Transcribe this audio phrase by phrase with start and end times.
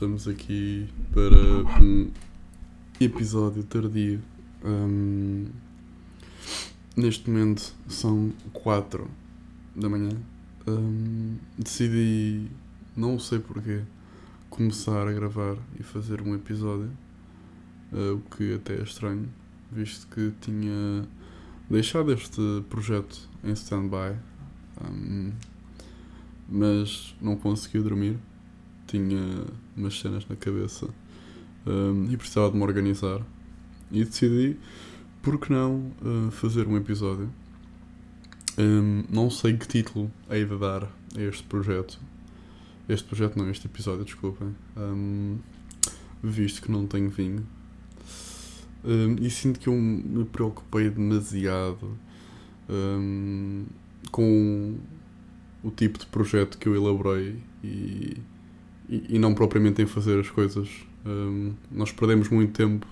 [0.00, 2.10] estamos aqui para um
[2.98, 4.22] episódio tardio.
[4.64, 5.44] Hum,
[6.96, 9.10] neste momento são 4
[9.76, 10.16] da manhã.
[10.66, 12.46] Hum, decidi,
[12.96, 13.82] não sei porquê,
[14.48, 16.90] começar a gravar e fazer um episódio.
[17.92, 19.28] uh, o que até é estranho,
[19.70, 21.06] visto que tinha
[21.68, 24.16] deixado este projeto em stand-by.
[24.82, 25.32] Hum,
[26.48, 28.16] mas não consegui dormir.
[28.90, 29.44] Tinha
[29.76, 30.88] umas cenas na cabeça
[31.64, 33.22] hum, e precisava de me organizar.
[33.92, 34.56] E decidi,
[35.22, 37.30] por que não, uh, fazer um episódio.
[38.58, 40.82] Hum, não sei que título hei de dar
[41.16, 42.00] a este projeto.
[42.88, 44.56] Este projeto não, este episódio, desculpem.
[44.76, 45.38] Hum,
[46.20, 47.46] visto que não tenho vinho.
[48.84, 51.96] Hum, e sinto que eu me preocupei demasiado
[52.68, 53.66] hum,
[54.10, 54.76] com
[55.62, 58.16] o tipo de projeto que eu elaborei e,
[58.90, 60.68] e, não propriamente em fazer as coisas.
[61.06, 62.86] Um, nós perdemos muito tempo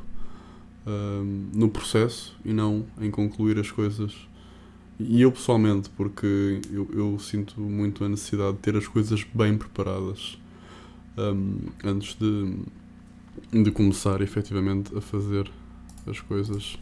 [0.87, 4.15] um, no processo e não em concluir as coisas.
[4.99, 9.57] E eu pessoalmente, porque eu, eu sinto muito a necessidade de ter as coisas bem
[9.57, 10.39] preparadas
[11.17, 15.51] um, antes de, de começar efetivamente a fazer
[16.07, 16.79] as coisas.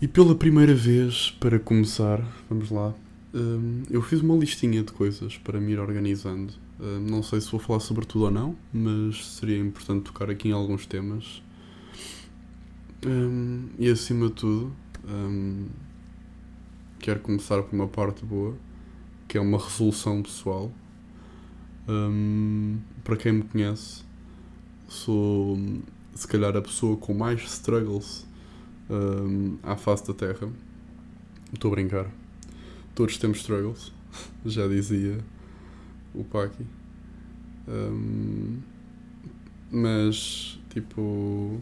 [0.00, 2.94] E pela primeira vez, para começar, vamos lá,
[3.34, 6.52] Hum, eu fiz uma listinha de coisas para me ir organizando.
[6.82, 10.48] Hum, não sei se vou falar sobre tudo ou não, mas seria importante tocar aqui
[10.48, 11.42] em alguns temas.
[13.06, 14.72] Hum, e acima de tudo,
[16.98, 18.56] quero começar por uma parte boa,
[19.28, 20.72] que é uma resolução pessoal.
[23.04, 24.02] para quem me conhece,
[24.88, 25.58] sou
[26.14, 28.26] se calhar a pessoa com mais struggles
[29.62, 30.48] à face da Terra.
[31.52, 32.10] Estou a brincar
[32.94, 33.92] todos temos struggles,
[34.44, 35.18] já dizia
[36.14, 36.64] o Paki.
[37.68, 38.58] Um,
[39.70, 41.60] mas, tipo,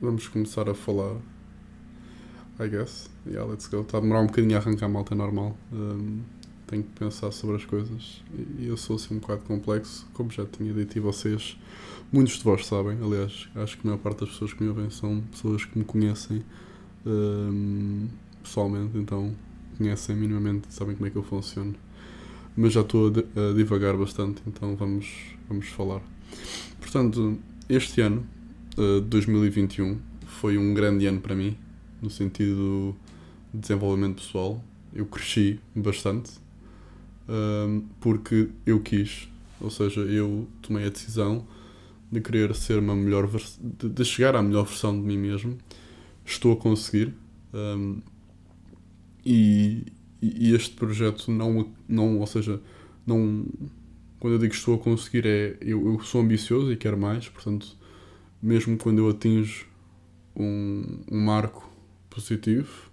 [0.00, 1.16] vamos começar a falar.
[2.58, 3.08] I guess.
[3.26, 3.80] Yeah, let's go.
[3.80, 5.56] Está a demorar um bocadinho a arrancar malta normal.
[5.72, 6.20] Um,
[6.66, 8.22] tenho que pensar sobre as coisas.
[8.58, 11.58] E eu sou assim um bocado complexo, como já tinha dito e vocês,
[12.12, 12.98] muitos de vós sabem.
[13.02, 15.84] Aliás, acho que a maior parte das pessoas que me ouvem são pessoas que me
[15.84, 16.44] conhecem
[17.04, 18.08] um,
[18.42, 19.34] pessoalmente, então
[19.76, 21.74] conhecem minimamente sabem como é que eu funciono.
[22.56, 25.08] Mas já estou a, divagar bastante, então vamos,
[25.48, 26.02] vamos falar.
[26.80, 27.38] Portanto,
[27.68, 28.26] este ano,
[28.76, 31.56] uh, 2021, foi um grande ano para mim,
[32.02, 32.96] no sentido
[33.52, 34.62] de desenvolvimento pessoal.
[34.92, 36.32] Eu cresci bastante,
[37.28, 39.28] uh, porque eu quis,
[39.60, 41.46] ou seja, eu tomei a decisão
[42.10, 45.56] de querer ser uma melhor de, de chegar à melhor versão de mim mesmo.
[46.24, 47.14] Estou a conseguir.
[47.54, 48.00] Um,
[49.24, 49.84] e,
[50.20, 52.60] e este projeto não, não, ou seja,
[53.06, 53.46] não,
[54.18, 57.28] quando eu digo que estou a conseguir é, eu, eu sou ambicioso e quero mais,
[57.28, 57.76] portanto,
[58.42, 59.66] mesmo quando eu atinjo
[60.36, 61.70] um, um marco
[62.08, 62.90] positivo,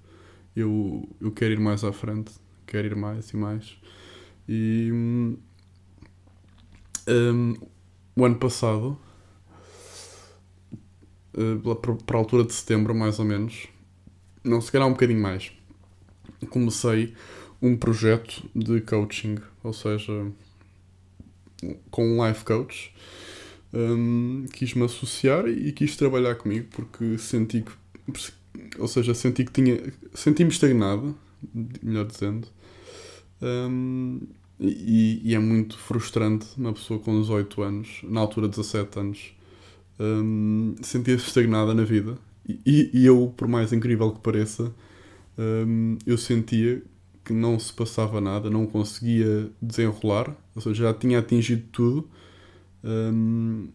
[0.55, 2.31] eu, eu quero ir mais à frente,
[2.65, 3.77] quero ir mais e mais.
[4.47, 5.37] E um,
[7.07, 7.53] um,
[8.15, 8.97] o ano passado,
[11.35, 13.67] uh, para a altura de setembro, mais ou menos,
[14.43, 15.51] não, se calhar um bocadinho mais,
[16.45, 17.13] comecei
[17.61, 20.31] um projeto de coaching, ou seja,
[21.89, 22.93] com um life coach.
[23.73, 27.71] Um, quis-me associar e quis trabalhar comigo porque senti que,
[28.79, 31.15] ou seja, senti que tinha, senti-me estagnado,
[31.83, 32.47] melhor dizendo,
[33.41, 34.21] um,
[34.59, 39.33] e, e, é muito frustrante uma pessoa com 18 anos, na altura 17 anos,
[39.99, 42.17] um, sentir-se estagnada na vida.
[42.47, 44.73] E, e eu, por mais incrível que pareça,
[45.37, 46.81] um, eu sentia
[47.23, 52.09] que não se passava nada, não conseguia desenrolar, ou seja, já tinha atingido tudo
[52.83, 53.67] um,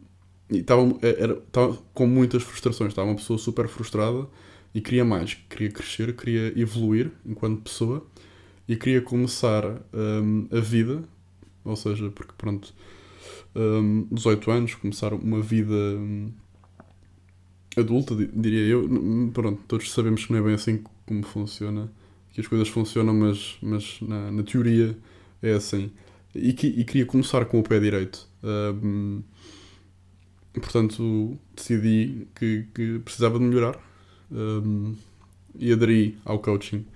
[0.50, 2.92] e estava, era, estava com muitas frustrações.
[2.92, 4.26] Estava uma pessoa super frustrada
[4.75, 8.06] e queria mais, queria crescer, queria evoluir enquanto pessoa
[8.69, 11.02] e queria começar um, a vida,
[11.64, 12.72] ou seja, porque pronto,
[13.54, 16.32] um, 18 anos, começar uma vida um,
[17.76, 18.88] adulta, diria eu.
[19.32, 21.90] Pronto, todos sabemos que não é bem assim como funciona,
[22.32, 24.96] que as coisas funcionam, mas, mas na, na teoria
[25.43, 25.90] é assim.
[26.34, 28.26] E, que, e queria começar com o pé direito.
[28.43, 29.22] Um,
[30.54, 33.78] portanto, decidi que, que, precisava de melhorar
[34.31, 34.94] um,
[35.58, 36.87] e aderi ao coaching.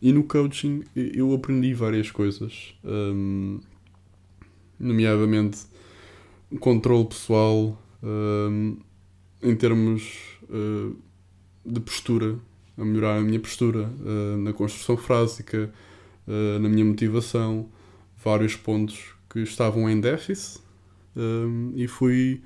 [0.00, 3.60] E no coaching eu aprendi várias coisas, um,
[4.78, 5.60] nomeadamente
[6.58, 8.78] controle pessoal, um,
[9.42, 10.96] em termos uh,
[11.64, 12.38] de postura,
[12.76, 15.72] a melhorar a minha postura uh, na construção frásica,
[16.26, 17.68] uh, na minha motivação,
[18.24, 20.60] vários pontos que estavam em déficit
[21.16, 22.42] um, e fui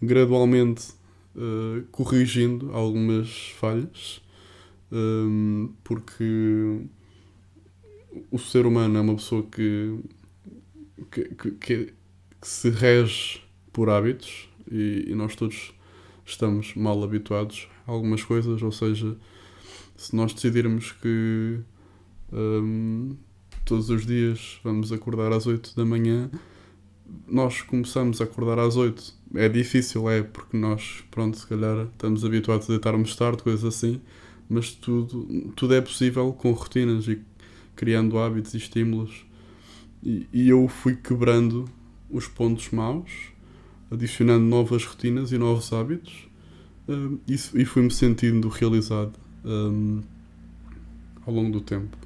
[0.00, 0.90] gradualmente
[1.36, 4.22] uh, corrigindo algumas falhas,
[5.84, 6.80] porque
[8.30, 9.98] o ser humano é uma pessoa que,
[11.10, 11.94] que, que, que
[12.40, 13.42] se rege
[13.72, 15.72] por hábitos e, e, nós todos
[16.24, 19.16] estamos mal habituados a algumas coisas, ou seja,
[19.98, 21.58] se nós decidirmos que
[22.32, 23.16] um,
[23.64, 26.30] todos os dias vamos acordar às 8 da manhã,
[27.26, 29.12] nós começamos a acordar às 8.
[29.34, 34.00] É difícil, é, porque nós, pronto, se calhar estamos habituados a deitarmos tarde, coisas assim,
[34.48, 37.20] mas tudo, tudo é possível com rotinas e
[37.74, 39.26] criando hábitos e estímulos.
[40.00, 41.64] E, e eu fui quebrando
[42.08, 43.10] os pontos maus,
[43.90, 46.28] adicionando novas rotinas e novos hábitos,
[46.86, 50.02] um, e, e fui-me sentindo realizado um,
[51.26, 51.96] ao longo do tempo.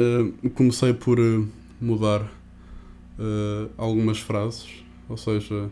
[0.00, 1.48] Uh, comecei por uh,
[1.80, 5.68] mudar uh, algumas frases, ou seja,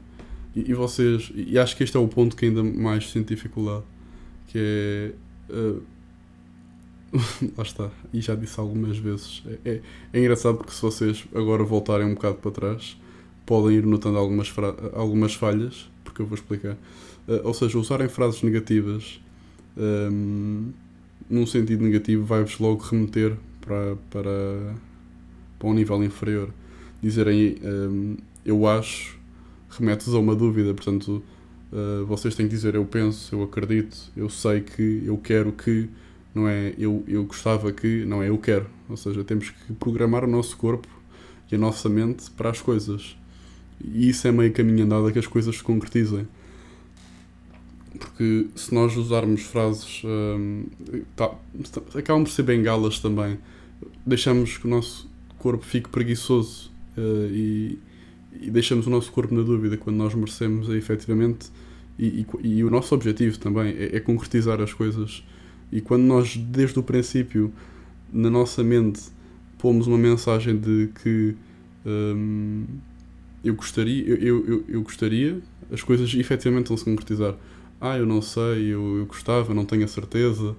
[0.54, 3.84] e, e, vocês, e acho que este é o ponto que ainda mais sinto dificuldade,
[4.48, 5.14] que é.
[7.56, 9.42] lá está, e já disse algumas vezes.
[9.64, 9.80] É, é,
[10.12, 12.96] é, engraçado porque se vocês agora voltarem um bocado para trás,
[13.44, 14.52] podem ir notando algumas,
[14.94, 16.76] algumas falhas, porque eu vou explicar.
[17.44, 19.20] Ou seja, usarem frases negativas
[19.76, 20.72] um,
[21.28, 24.74] num sentido negativo vai-vos logo remeter para, para,
[25.58, 26.50] para um nível inferior.
[27.02, 29.18] Dizerem um, eu acho,
[29.70, 31.22] remete-vos a uma dúvida, portanto,
[31.72, 35.88] uh, vocês têm que dizer eu penso, eu acredito, eu sei que, eu quero que,
[36.34, 38.66] não é eu, eu gostava que, não é eu quero.
[38.88, 40.88] Ou seja, temos que programar o nosso corpo
[41.50, 43.16] e a nossa mente para as coisas.
[43.82, 46.26] E isso é meio caminho andado a que as coisas se concretizem.
[47.98, 50.02] Porque se nós usarmos frases.
[50.04, 50.64] Um,
[51.14, 51.34] tá,
[51.94, 53.38] acabam por ser bengalas também
[54.04, 57.78] deixamos que o nosso corpo fique preguiçoso uh, e,
[58.40, 61.48] e, deixamos o nosso corpo na dúvida quando nós merecemos é, efetivamente.
[61.98, 65.24] E, e, e, o nosso objetivo também é, é, concretizar as coisas.
[65.72, 67.52] E quando nós, desde o princípio,
[68.12, 69.02] na nossa mente,
[69.58, 71.34] pomos uma mensagem de que
[71.84, 72.64] um,
[73.42, 75.40] eu gostaria, eu, eu, eu, gostaria,
[75.72, 77.34] as coisas efetivamente vão se concretizar.
[77.80, 80.56] Ah, eu não sei, eu, eu gostava, não tenho a certeza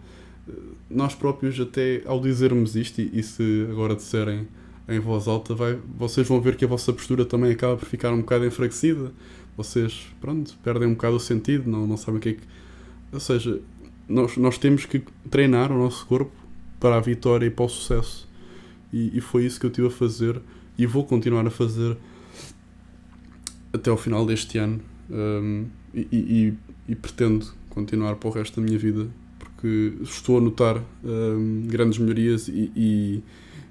[0.89, 4.47] nós próprios, até ao dizermos isto, e, e se agora disserem
[4.87, 8.13] em voz alta, vai, vocês vão ver que a vossa postura também acaba por ficar
[8.13, 9.11] um bocado enfraquecida.
[9.57, 12.43] Vocês, pronto, perdem um bocado o sentido, não, não sabem o que é que.
[13.11, 13.59] Ou seja,
[14.07, 16.31] nós, nós temos que treinar o nosso corpo
[16.79, 18.29] para a vitória e para o sucesso.
[18.93, 20.39] E, e foi isso que eu tive a fazer
[20.77, 21.97] e vou continuar a fazer
[23.73, 24.79] até ao final deste ano.
[25.09, 26.53] Um, e, e,
[26.88, 29.07] e pretendo continuar para o resto da minha vida
[29.57, 33.24] porque estou a notar um, grandes melhorias e, e,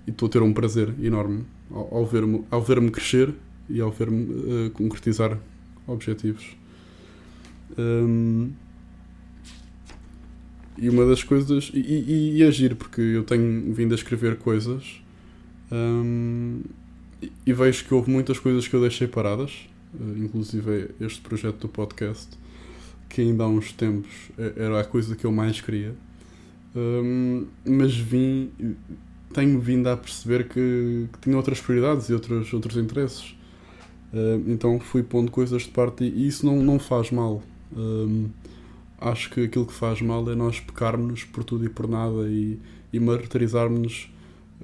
[0.07, 3.33] e, estou a ter um prazer enorme ao, ao ver-me ao ver crescer
[3.69, 5.39] e ao ver-me uh, concretizar
[5.87, 6.57] objetivos.
[7.79, 8.51] Um,
[10.79, 11.71] e uma das coisas.
[11.73, 15.01] E, e, e, agir, porque eu tenho vindo a escrever coisas
[15.71, 16.63] um,
[17.47, 21.69] e, vejo que houve muitas coisas que eu deixei paradas, uh, inclusive este projeto do
[21.69, 22.29] podcast
[23.08, 25.94] que ainda há uns tempos era a coisa que eu mais queria.
[26.77, 28.51] Um, mas vim,
[29.32, 33.34] tenho vindo a perceber que, que tinha outras prioridades e outros, outros interesses.
[34.13, 37.43] Uh, então fui pondo coisas de parte e isso não, não faz mal.
[37.75, 38.29] Um,
[39.01, 42.58] acho que aquilo que faz mal é nós pecarmos por tudo e por nada e,
[42.93, 44.10] e martirizarmos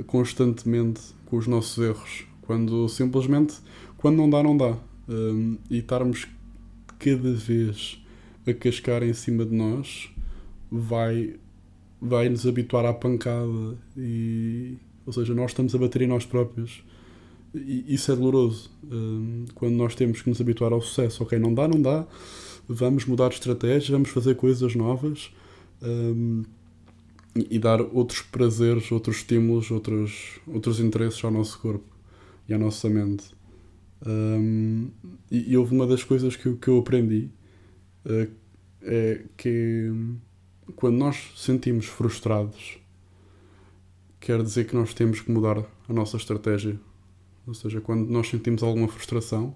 [0.06, 2.24] constantemente com os nossos erros.
[2.42, 3.54] Quando simplesmente,
[3.96, 4.76] quando não dá, não dá.
[5.08, 6.28] Um, e estarmos
[6.98, 8.01] cada vez
[8.46, 10.10] a cascar em cima de nós
[10.70, 11.36] vai,
[12.00, 16.82] vai nos habituar à pancada e ou seja, nós estamos a bater em nós próprios.
[17.54, 21.22] E isso é doloroso um, quando nós temos que nos habituar ao sucesso.
[21.22, 22.06] Ok, não dá, não dá.
[22.68, 25.30] Vamos mudar de estratégia, vamos fazer coisas novas
[25.82, 26.44] um,
[27.34, 31.84] e, dar outros prazeres, outros estímulos outros, outros interesses ao nosso corpo
[32.48, 33.24] e à nossa mente.
[34.06, 34.88] Um,
[35.30, 37.28] e, e houve uma das coisas que, que eu aprendi
[38.04, 39.92] é que
[40.76, 42.78] quando nós sentimos frustrados,
[44.20, 46.78] quer dizer que nós temos que mudar a nossa estratégia.
[47.46, 49.54] Ou seja, quando nós sentimos alguma frustração,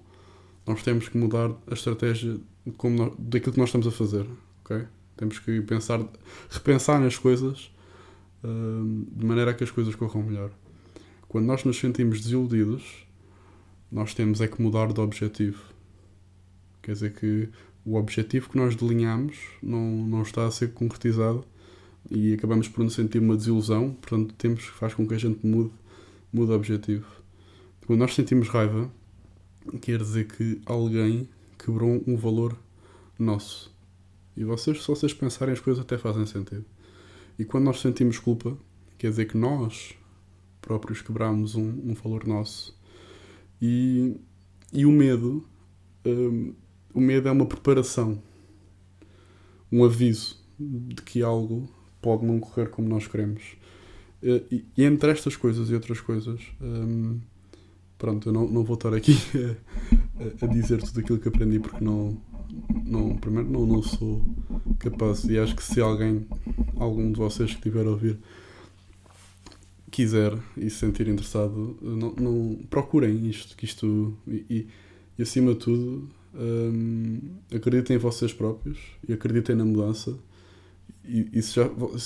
[0.67, 2.39] nós temos que mudar a estratégia
[2.77, 4.27] como nós, daquilo que nós estamos a fazer.
[4.65, 4.85] Okay?
[5.17, 6.05] Temos que pensar,
[6.51, 7.73] repensar nas coisas
[8.43, 10.51] uh, de maneira a que as coisas corram melhor.
[11.29, 13.07] Quando nós nos sentimos desiludidos,
[13.91, 15.63] nós temos é que mudar de objetivo.
[16.83, 17.49] Quer dizer que
[17.87, 21.45] o objetivo que nós delineamos não, não está a ser concretizado
[22.11, 25.71] e acabamos por nos sentir uma desilusão, portanto temos faz com que a gente mude,
[26.33, 27.07] mude o objetivo.
[27.87, 28.91] Quando nós sentimos raiva,
[29.81, 32.59] quer dizer que alguém quebrou um valor
[33.17, 33.73] nosso.
[34.37, 36.65] E vocês, se vocês pensarem, as coisas até fazem sentido.
[37.39, 38.59] E quando nós sentimos culpa,
[38.99, 39.95] quer dizer que nós
[40.61, 42.77] próprios quebramos um, um valor nosso.
[43.63, 44.17] E,
[44.73, 45.47] e o medo,
[46.05, 46.53] um,
[46.97, 48.23] o medo é uma preparação,
[49.71, 51.69] um aviso de que algo
[52.01, 53.43] pode não correr como nós queremos.
[54.23, 57.21] E, e entre estas coisas e outras coisas, um,
[57.99, 59.13] pronto, eu não, não vou estar aqui
[60.41, 62.17] a, a, dizer tudo aquilo que aprendi porque não,
[62.87, 64.25] não primeiro não, não sou
[64.79, 66.27] capaz e acho que se alguém,
[66.77, 68.19] algum de vocês que estiver a ouvir,
[69.91, 74.69] quiser e se sentir interessado, não, não procurem isto, que isto e, e,
[75.19, 77.21] e acima de tudo um,
[77.55, 78.79] acreditem em vocês próprios
[79.09, 80.17] e acreditem na mudança
[81.05, 81.97] e, e se já o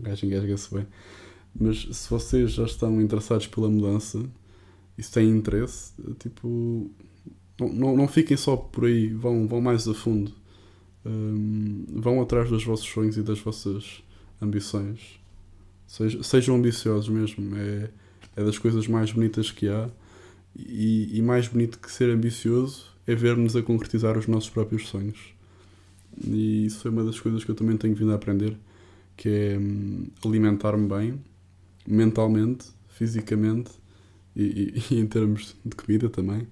[0.00, 0.86] gajo engasga-se bem
[1.58, 4.24] mas se vocês já estão interessados pela mudança
[4.96, 6.90] e se têm interesse tipo
[7.58, 10.32] não, não, não fiquem só por aí vão, vão mais a fundo
[11.92, 14.02] vão atrás dos vossos sonhos e das vossas
[14.40, 15.22] ambições
[15.86, 17.56] Sejam, sejam ambiciosos mesmo.
[17.56, 17.90] É,
[18.36, 19.88] é das coisas mais bonitas que há.
[20.56, 25.34] E, e mais bonito que ser ambicioso é ver-nos a concretizar os nossos próprios sonhos.
[26.22, 28.56] E isso é uma das coisas que eu também tenho vindo a aprender,
[29.16, 31.20] que é hum, alimentar-me bem,
[31.86, 33.72] mentalmente, fisicamente
[34.34, 34.42] e,
[34.90, 36.46] e, e, em termos de comida também.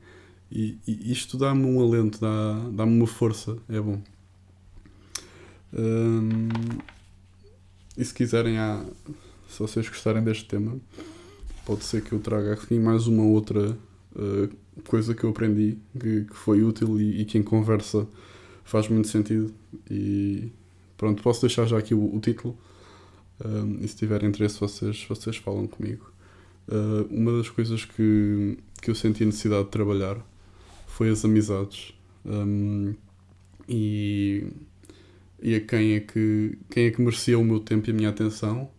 [0.51, 4.03] E, e isto dá-me um alento, dá-me dá uma força, é bom.
[5.73, 6.49] Hum,
[7.97, 8.85] e se quiserem, há,
[9.49, 10.77] se vocês gostarem deste tema,
[11.65, 13.79] pode ser que eu traga aqui mais uma outra
[14.17, 14.49] uh,
[14.85, 18.07] coisa que eu aprendi que, que foi útil e, e, que em conversa
[18.65, 19.53] faz muito sentido.
[19.91, 20.51] E
[20.97, 22.57] pronto, posso deixar já aqui o, o título.
[23.45, 26.11] Um, eh, e se tiverem interesse, vocês, vocês falam comigo.
[26.69, 30.17] Uh, uma das coisas que, que eu senti necessidade de trabalhar
[30.87, 31.93] foi as amizades.
[32.25, 32.95] Um,
[33.69, 34.47] e,
[35.41, 38.09] e a quem é que quem é que merecia o meu tempo e a minha
[38.11, 38.71] atenção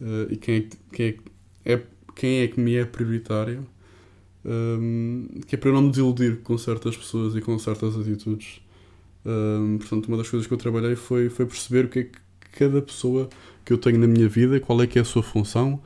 [0.00, 1.18] uh, e quem é, quem,
[1.64, 1.82] é, é,
[2.14, 3.66] quem é que me é prioritário,
[4.44, 8.60] um, que é para eu não me desiludir com certas pessoas e com certas atitudes.
[9.24, 12.18] Um, portanto, uma das coisas que eu trabalhei foi, foi perceber o que é que
[12.52, 13.28] cada pessoa
[13.64, 15.80] que eu tenho na minha vida, qual é que é a sua função,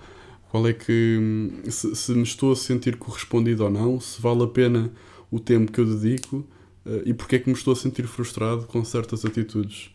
[0.50, 4.46] qual é que se, se me estou a sentir correspondido ou não, se vale a
[4.46, 4.90] pena
[5.30, 6.38] o tempo que eu dedico
[6.86, 9.90] uh, e porque é que me estou a sentir frustrado com certas atitudes.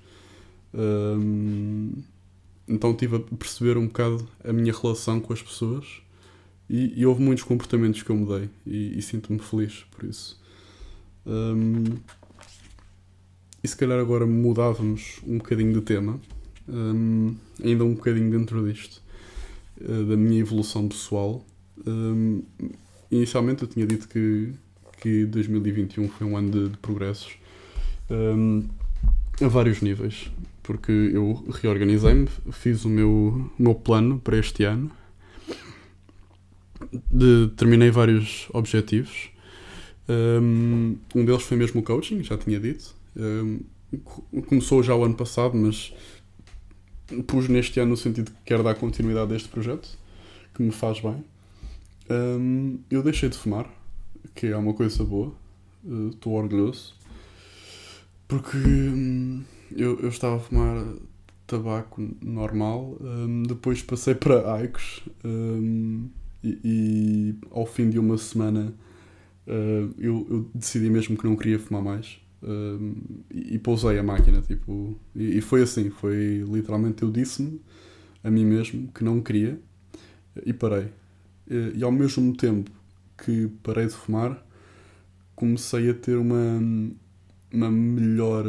[0.74, 1.94] Um,
[2.68, 6.01] então tive a perceber um bocado a minha relação com as pessoas
[6.72, 10.40] e, e houve muitos comportamentos que eu mudei e, e sinto-me feliz por isso.
[11.25, 11.98] Um,
[13.62, 16.18] e se calhar agora mudávamos um bocadinho de tema,
[16.70, 19.04] um, ainda um bocadinho dentro disto,
[19.82, 21.46] uh, da minha evolução pessoal.
[21.86, 22.42] Um,
[23.12, 24.54] inicialmente eu tinha dito que,
[25.01, 27.38] que 2021 foi um ano de, de progressos
[29.42, 30.30] a vários níveis
[30.63, 34.92] porque eu reorganizei-me, fiz o meu, o meu plano para este ano,
[37.12, 39.29] de, terminei vários objetivos.
[40.10, 42.93] Um, deles foi mesmo o coaching, já tinha dito.
[44.48, 45.93] Começou já o ano passado, mas
[47.27, 49.98] pus neste ano no sentido que quero dar continuidade a este projeto,
[50.53, 51.24] que me faz bem.
[52.89, 53.69] Eu deixei de fumar,
[54.36, 55.33] que é uma coisa boa,
[56.12, 56.93] estou uh, orgulhoso,
[58.27, 59.43] porque hum,
[59.75, 60.86] eu, eu estava a fumar
[61.48, 62.98] tabaco normal,
[63.48, 65.01] depois passei para Aicos
[66.43, 68.74] e, ao fim de uma semana
[69.48, 72.95] uh, eu, eu, decidi mesmo que não queria fumar mais um,
[73.29, 77.62] e, e pousei a máquina tipo, e, e, foi assim, foi literalmente eu disse-me
[78.24, 79.60] a mim mesmo que não queria
[80.45, 80.88] e parei.
[81.48, 82.71] E, e ao mesmo tempo
[83.17, 84.43] que parei de fumar
[85.36, 86.60] comecei a ter uma,
[87.51, 88.45] uma melhor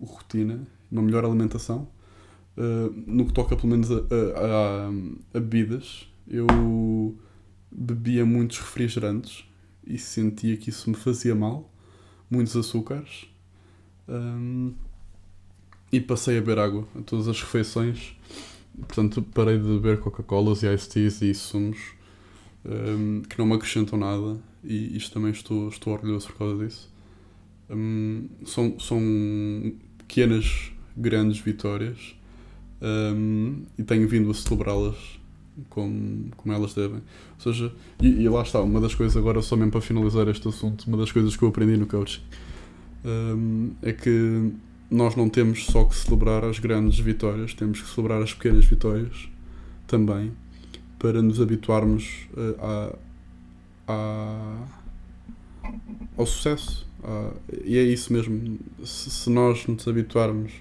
[0.00, 1.88] rotina, uma melhor alimentação.
[2.56, 4.88] Uh, no que toca pelo menos a, a,
[5.34, 7.16] a, bebidas, eu
[7.70, 9.44] bebia muitos refrigerantes
[9.86, 11.72] e sentia que isso me fazia mal,
[12.30, 13.26] muitos açúcares.
[14.08, 14.74] Um,
[15.90, 18.14] e passei a beber água a todas as refeições.
[18.76, 21.78] Portanto, parei de beber Coca-Colas e Ice Teas e sumos
[22.64, 24.38] um, que não me acrescentam nada.
[24.62, 26.92] E isto também estou, estou orgulhoso por causa disso.
[27.70, 29.00] Um, são, são
[29.98, 32.16] pequenas, grandes vitórias
[32.80, 35.17] um, e tenho vindo a celebrá-las
[35.68, 36.98] como, como elas devem.
[36.98, 40.48] Ou seja, e, e, lá está, uma das coisas, agora só mesmo para finalizar este
[40.48, 42.22] assunto, uma das coisas que eu aprendi no coaching
[43.04, 44.52] um, é que
[44.90, 49.28] nós não temos só que celebrar as grandes vitórias, temos que celebrar as pequenas vitórias
[49.86, 50.32] também,
[50.98, 52.96] para nos habituarmos uh, a,
[53.86, 54.64] a,
[56.16, 56.86] ao sucesso.
[57.00, 57.34] Uh,
[57.64, 58.58] e é isso mesmo.
[58.84, 60.52] Se, se nós nos habituarmos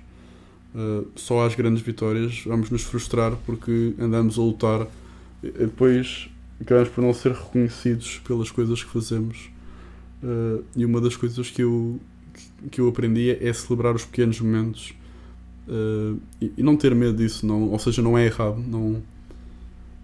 [0.78, 4.88] uh, só às grandes vitórias, vamos nos frustrar porque andamos a lutar
[5.44, 6.30] e depois
[6.62, 9.50] acabamos por não ser reconhecidos pelas coisas que fazemos.
[10.24, 12.00] Uh, e uma das coisas que eu,
[12.72, 14.94] que eu aprendi é celebrar os pequenos momentos
[15.68, 19.02] uh, e, e, não ter medo disso, não, ou seja, não é errado, não,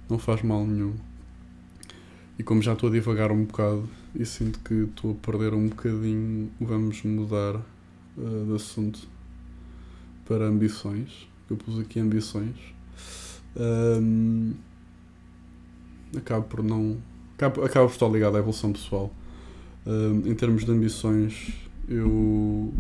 [0.10, 0.94] não faz mal nenhum.
[2.38, 5.68] E como já estou a divagar um bocado e sinto que estou a perder um
[5.68, 9.08] bocadinho, vamos mudar uh, de assunto
[10.34, 11.28] para ambições.
[11.48, 12.56] Eu pus aqui ambições.
[13.56, 14.54] Um,
[16.18, 16.98] acabo por não.
[17.36, 19.14] Acabo, acabo por estar ligado à evolução pessoal.
[19.86, 21.54] Um, em termos de ambições,
[21.88, 22.74] eu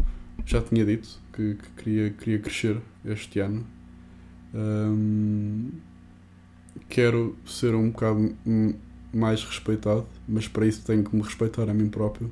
[0.43, 3.63] já tinha dito que, que queria, queria crescer este ano.
[4.55, 5.69] Um,
[6.89, 8.36] quero ser um bocado
[9.13, 12.31] mais respeitado, mas para isso tenho que me respeitar a mim próprio.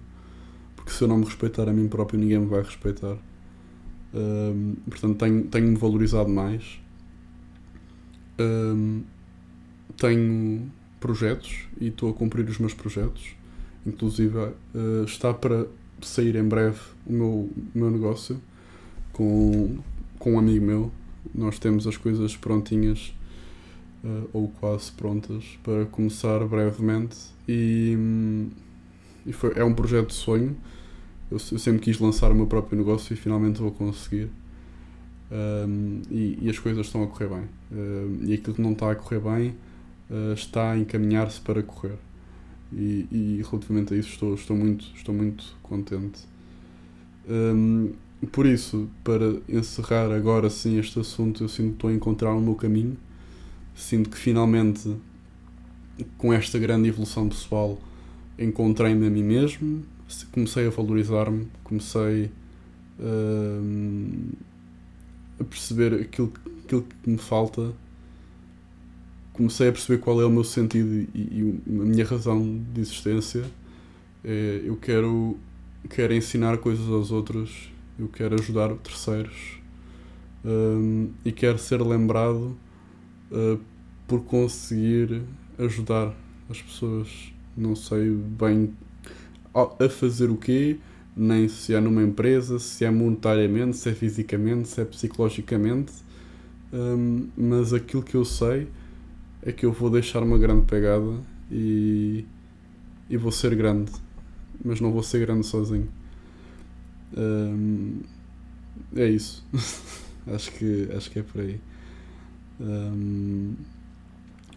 [0.76, 3.18] Porque se eu não me respeitar a mim próprio, ninguém me vai respeitar.
[4.14, 6.80] Um, portanto, tenho, tenho-me valorizado mais.
[8.40, 9.04] Um,
[9.98, 13.36] tenho projetos e estou a cumprir os meus projetos.
[13.86, 15.68] Inclusive, uh, está para
[16.02, 18.40] sair em breve o meu, meu negócio
[19.14, 19.78] com,
[20.20, 20.92] com um amigo meu.
[21.34, 23.14] Nós temos as coisas prontinhas
[24.04, 27.98] uh, ou quase prontas para começar brevemente e,
[29.26, 30.56] e foi, é um projeto de sonho.
[31.32, 34.30] Eu, eu, sempre quis lançar o meu próprio negócio e finalmente vou conseguir.
[35.32, 37.50] Um, e, e, as coisas estão a correr bem.
[37.72, 39.56] Um, e aquilo que não está a correr bem
[40.10, 41.98] uh, está a encaminhar-se para correr.
[42.74, 46.20] E, e, relativamente a isso estou, estou, muito, estou muito contente.
[47.30, 47.94] Um,
[48.32, 52.42] por isso, para encerrar agora sim este assunto, eu sinto que estou a encontrar o
[52.42, 52.98] meu caminho
[53.76, 54.96] sinto que finalmente,
[56.18, 57.80] com esta grande evolução pessoal,
[58.38, 59.84] encontrei-me a mim mesmo,
[60.32, 62.32] comecei a valorizar-me, comecei
[63.00, 64.36] uh,
[65.40, 66.32] a perceber aquilo,
[66.64, 67.74] aquilo que me falta,
[69.34, 73.44] comecei a perceber qual é o meu sentido e, e a minha razão de existência.
[74.24, 75.38] É, eu quero,
[75.90, 79.60] quero ensinar coisas aos outros, eu quero ajudar terceiros
[80.46, 82.56] um, e quero ser lembrado
[83.32, 83.60] uh,
[84.08, 85.24] por conseguir
[85.58, 86.14] ajudar
[86.50, 87.32] as pessoas.
[87.56, 88.74] Não sei bem
[89.54, 90.78] a fazer o quê,
[91.16, 95.92] nem se é numa empresa, se é monetariamente, se é fisicamente, se é psicologicamente,
[96.72, 98.68] um, mas aquilo que eu sei
[99.42, 101.20] é que eu vou deixar uma grande pegada
[101.52, 102.26] e,
[103.10, 103.92] e vou ser grande,
[104.64, 105.90] mas não vou ser grande sozinho.
[107.18, 108.00] Um,
[108.96, 109.46] é isso.
[110.28, 111.60] acho, que, acho que é por aí.
[112.60, 113.56] Um,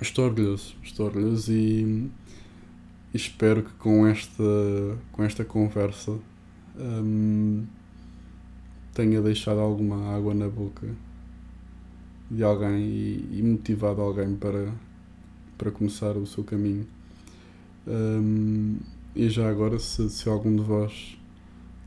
[0.00, 2.08] estou orgulhoso, estou orgulhoso e,
[3.14, 4.42] espero que com esta,
[5.12, 6.18] com esta conversa
[6.76, 7.64] um,
[8.92, 10.88] tenha deixado alguma água na boca
[12.30, 14.72] de alguém e, e motivado alguém para,
[15.56, 16.86] para começar o seu caminho.
[17.86, 18.78] Um,
[19.14, 21.16] e já agora, se, se algum de vós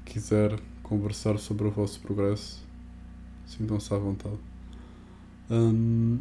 [0.05, 2.63] quiser conversar sobre o vosso progresso,
[3.45, 4.37] sintam-se à vontade.
[5.49, 6.19] Um,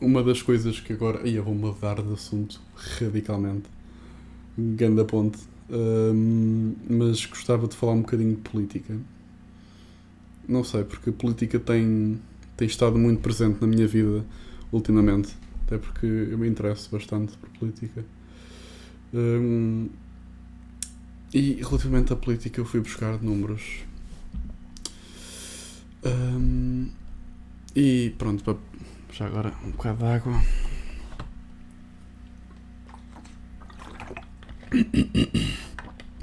[0.00, 1.26] uma das coisas que agora.
[1.28, 3.68] Ia, vou mudar de assunto radicalmente.
[4.56, 5.38] Ganda ponte.
[5.70, 8.96] Um, mas gostava de falar um bocadinho de política.
[10.48, 12.18] Não sei, porque a política tem,
[12.56, 14.24] tem estado muito presente na minha vida
[14.72, 15.36] ultimamente.
[15.66, 18.04] Até porque eu me interesso bastante por política.
[19.12, 19.88] Um,
[21.32, 23.80] e relativamente à política, eu fui buscar números.
[26.04, 26.88] Um,
[27.76, 28.56] e pronto, para
[29.12, 30.42] já agora um bocado de água.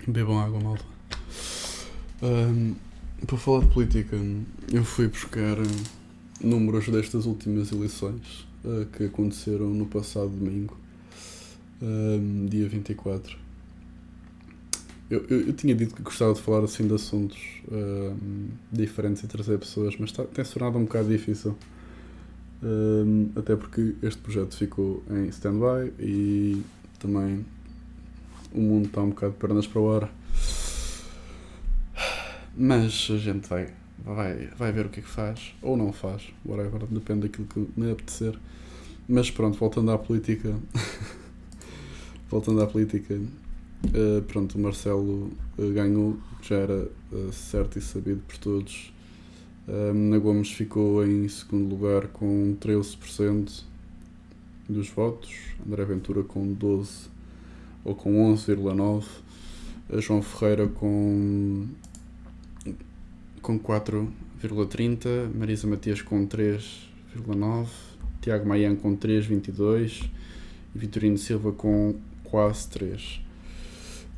[0.08, 0.86] Bebam água, malta.
[2.22, 2.76] Um,
[3.26, 4.18] para falar de política,
[4.72, 5.58] eu fui buscar
[6.42, 10.78] números destas últimas eleições uh, que aconteceram no passado domingo,
[11.82, 13.38] um, dia 24.
[15.10, 18.18] Eu, eu, eu, tinha dito que gostava de falar assim de assuntos uh,
[18.72, 21.56] diferentes e trazer pessoas, mas tá, tem se tornado um bocado difícil.
[22.66, 26.64] Uh, até porque este projeto ficou em stand-by e
[26.98, 27.46] também
[28.52, 30.12] o mundo está um bocado de pernas para o ar.
[32.58, 33.72] Mas a gente vai,
[34.04, 37.68] vai, vai ver o que é que faz, ou não faz, whatever, depende daquilo que
[37.80, 38.36] me apetecer.
[39.08, 40.56] Mas pronto, voltando à política.
[42.32, 43.20] voltando à política,
[43.94, 48.92] Uh, pronto, o Marcelo uh, ganhou, já era uh, certo e sabido por todos.
[49.68, 53.64] Uh, na Gomes ficou em segundo lugar com 13%.
[54.68, 55.32] dos votos,
[55.66, 57.08] André Ventura com 12
[57.84, 59.06] ou com 11,9,
[60.02, 61.68] João Ferreira com,
[63.42, 67.68] com 4,30, Marisa Matias com 3,9,
[68.22, 70.10] Tiago Maian com 3,22
[70.74, 73.22] e Vitorino Silva com quase 3.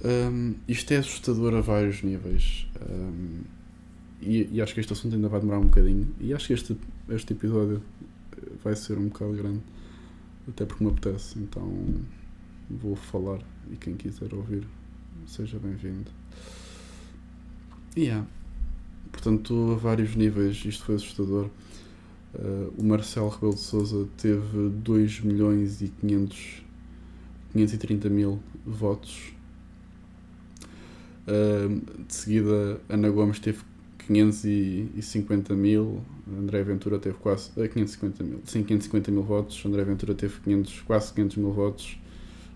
[0.06, 2.68] Um, isto é assustador a vários níveis.
[2.90, 3.42] Um,
[4.22, 6.08] e, e, acho que este assunto ainda vai demorar um bocadinho.
[6.20, 6.78] E acho que este,
[7.10, 7.82] este episódio
[8.64, 9.62] vai ser um bocado grande.
[10.48, 11.38] Até porque me apetece.
[11.40, 11.72] Então
[12.70, 13.40] vou falar.
[13.72, 14.66] E quem quiser ouvir,
[15.26, 16.10] seja bem-vindo.
[17.96, 18.26] E yeah.
[19.12, 21.50] Portanto, a vários níveis isto foi assustador.
[22.34, 26.62] Uh, o Marcelo Rebelo de Souza teve 2 milhões e 500,
[27.54, 29.34] 530 mil votos.
[31.28, 33.60] Uh, de seguida, Ana Gomes teve
[34.08, 36.02] 550 mil,
[36.40, 37.50] André Ventura teve quase.
[37.52, 41.98] Uh, 550 mil, sim, 550 mil votos, André Ventura teve 500, quase 500 mil votos,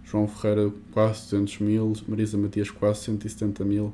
[0.05, 3.93] João Ferreira quase 200 mil, Marisa Matias quase 170 mil.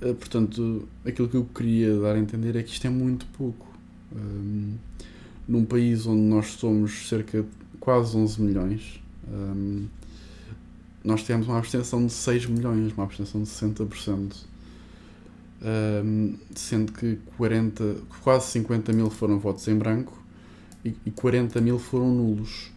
[0.00, 3.66] Uh, portanto, aquilo que eu queria dar a entender é que isto é muito pouco
[4.14, 4.74] um,
[5.46, 9.86] num país onde nós somos cerca de quase 11 milhões, um,
[11.04, 14.34] nós temos uma abstenção de 6 milhões, uma abstenção de 60%,
[15.62, 20.22] um, sendo que 40, quase 50 mil foram votos em branco
[20.84, 22.70] e, e 40 mil foram nulos.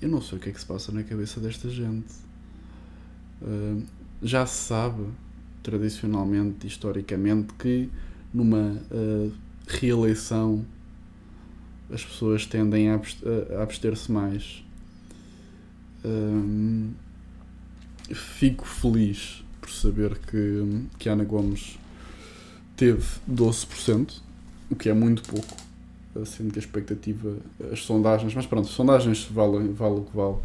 [0.00, 2.14] eu não sei o que é que se passa na cabeça desta gente.
[4.22, 5.04] já se sabe,
[5.62, 7.90] tradicionalmente, historicamente, que
[8.32, 9.32] numa uh,
[9.66, 10.64] reeleição
[11.90, 13.00] as pessoas tendem a
[13.62, 14.64] abster-se mais.
[16.04, 16.92] Um,
[18.12, 21.76] fico feliz por saber que, que Ana Gomes
[22.76, 24.20] teve 12%,
[24.70, 25.56] o que é muito pouco,
[26.24, 27.36] sendo que a expectativa,
[27.72, 30.36] as sondagens, mas pronto, sondagens valem, valem o que vale.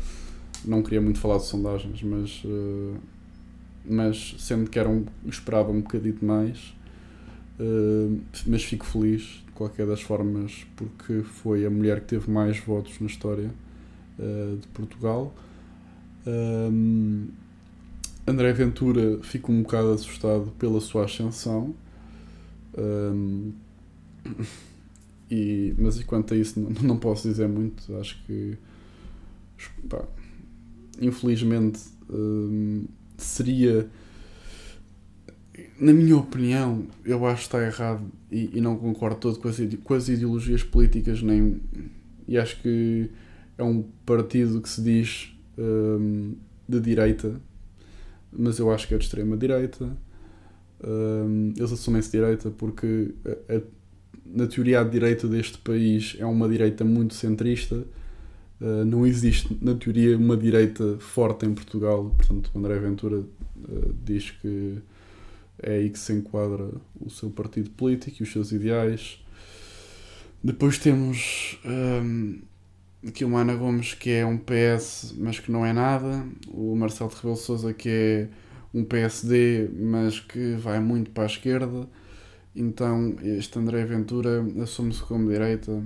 [0.65, 2.95] Não queria muito falar de sondagens, mas, uh,
[3.85, 6.73] mas sendo que eram, esperava um bocadinho mais,
[7.61, 12.57] Uh, mas fico feliz, de qualquer das formas, porque foi a mulher que teve mais
[12.57, 13.51] votos na história
[14.17, 15.31] uh, de Portugal.
[16.25, 17.27] Um,
[18.25, 21.73] André Ventura fico um bocado assustado pela sua ascensão.
[22.77, 23.51] Um,
[25.29, 27.95] e, mas quanto a isso não, não posso dizer muito.
[27.97, 28.57] Acho que
[29.89, 30.03] pá,
[30.99, 31.79] infelizmente
[32.09, 32.85] um,
[33.17, 33.89] seria
[35.79, 39.57] na minha opinião, eu acho que está errado e, e não concordo todo com as,
[39.83, 41.59] com as, ideologias políticas, nem.
[42.27, 43.09] E acho que
[43.57, 46.35] é um partido que se diz um,
[46.69, 47.41] de direita,
[48.31, 49.95] mas eu acho que é de extrema direita.
[50.83, 53.61] Um, eles assumem-se direita porque, a, a,
[54.25, 57.83] na teoria, a direita deste país é uma direita muito centrista.
[58.59, 62.13] Uh, não existe, na teoria, uma direita forte em Portugal.
[62.17, 64.77] Portanto, André Ventura uh, diz que
[65.61, 69.23] é aí que se enquadra o seu partido político e os seus ideais.
[70.43, 71.59] Depois temos
[73.07, 76.25] aqui o Ana Gomes, que é um PS, mas que não é nada.
[76.47, 78.27] O Marcelo de Rebelo Souza, que é
[78.73, 81.87] um PSD, mas que vai muito para a esquerda.
[82.55, 85.83] Então, este André Ventura assume-se como direita,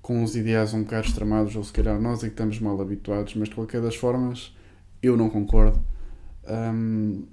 [0.00, 3.34] com os ideais um bocado extremados, ou se calhar nós é que estamos mal habituados,
[3.34, 4.54] mas de qualquer das formas,
[5.02, 5.82] eu não concordo.
[6.48, 7.24] Um,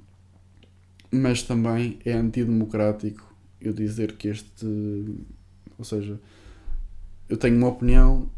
[1.12, 4.66] mas também é antidemocrático eu dizer que este.
[5.78, 6.20] Ou seja,
[7.28, 8.30] eu tenho uma opinião,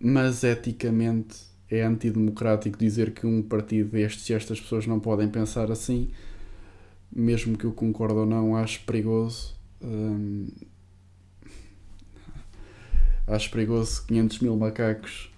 [0.00, 1.36] mas eticamente
[1.70, 6.10] é antidemocrático dizer que um partido destes e estas pessoas não podem pensar assim,
[7.10, 9.54] mesmo que eu concorde ou não, acho perigoso.
[9.82, 10.48] Hum,
[13.26, 15.30] acho perigoso 500 mil macacos.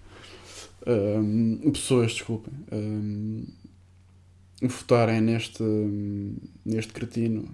[0.86, 2.54] Hum, pessoas, desculpem.
[2.72, 3.46] Hum,
[4.62, 5.62] votarem neste,
[6.64, 7.48] neste cretino.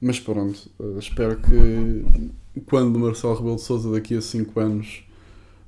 [0.00, 5.04] Mas pronto, uh, espero que quando Marcelo Rebelo de Souza daqui a 5 anos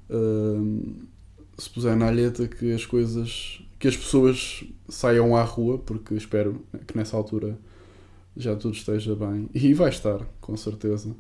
[0.09, 1.07] uh,
[1.59, 6.65] se puser na alheta que as coisas, que as pessoas saiam à rua, porque espero
[6.87, 7.59] que nessa altura
[8.37, 9.49] já tudo esteja bem.
[9.55, 11.15] E vai estar, com certeza.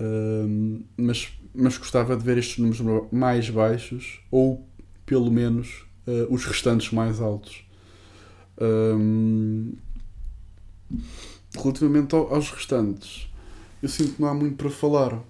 [0.00, 4.66] Uh, mas, mas gostava de ver estes números mais baixos, ou
[5.04, 7.64] pelo menos uh, os restantes mais altos.
[8.60, 9.72] Um,
[11.56, 13.28] relativamente ao, aos restantes,
[13.82, 15.22] eu sinto que não há muito para falar.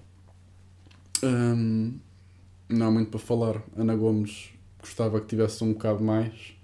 [1.23, 1.97] Um,
[2.69, 3.61] não há muito para falar.
[3.75, 6.55] Ana Gomes gostava que tivesse um bocado mais,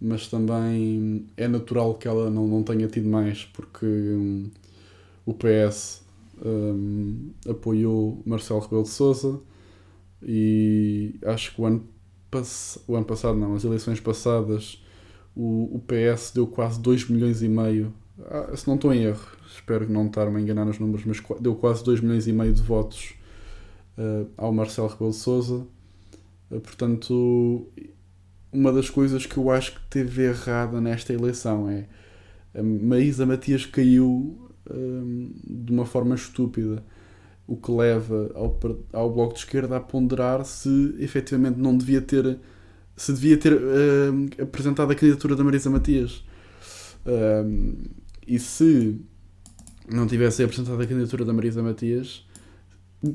[0.00, 4.50] mas também é natural que ela não, não tenha tido mais, porque um,
[5.26, 6.02] o PS
[6.44, 9.40] um, apoiou Marcelo Rebelo de Sousa
[10.22, 11.84] e acho que o ano,
[12.30, 14.82] pass o ano passado, não, as eleições passadas,
[15.34, 17.92] o, o PS deu quase 2 milhões e meio,
[18.26, 21.54] ah, se não estou em erro, espero não estar-me a enganar nos números, mas deu
[21.54, 23.14] quase 2 milhões e meio de votos
[23.96, 25.68] uh, ao Marcelo Rebelo de.
[26.50, 27.68] Uh, portanto,
[28.52, 31.86] uma das coisas que eu acho que teve errada nesta eleição é
[32.54, 34.44] a Maísa Matias caiu
[35.46, 36.84] de uma forma estúpida,
[37.46, 38.58] o que leva ao,
[38.92, 42.38] ao Bloco de Esquerda a ponderar se efetivamente não devia ter
[42.94, 46.24] se devia ter uh, apresentado a candidatura da Marisa Matias.
[48.28, 49.00] E se
[49.90, 52.26] não tivesse apresentado a candidatura da Marisa Matias,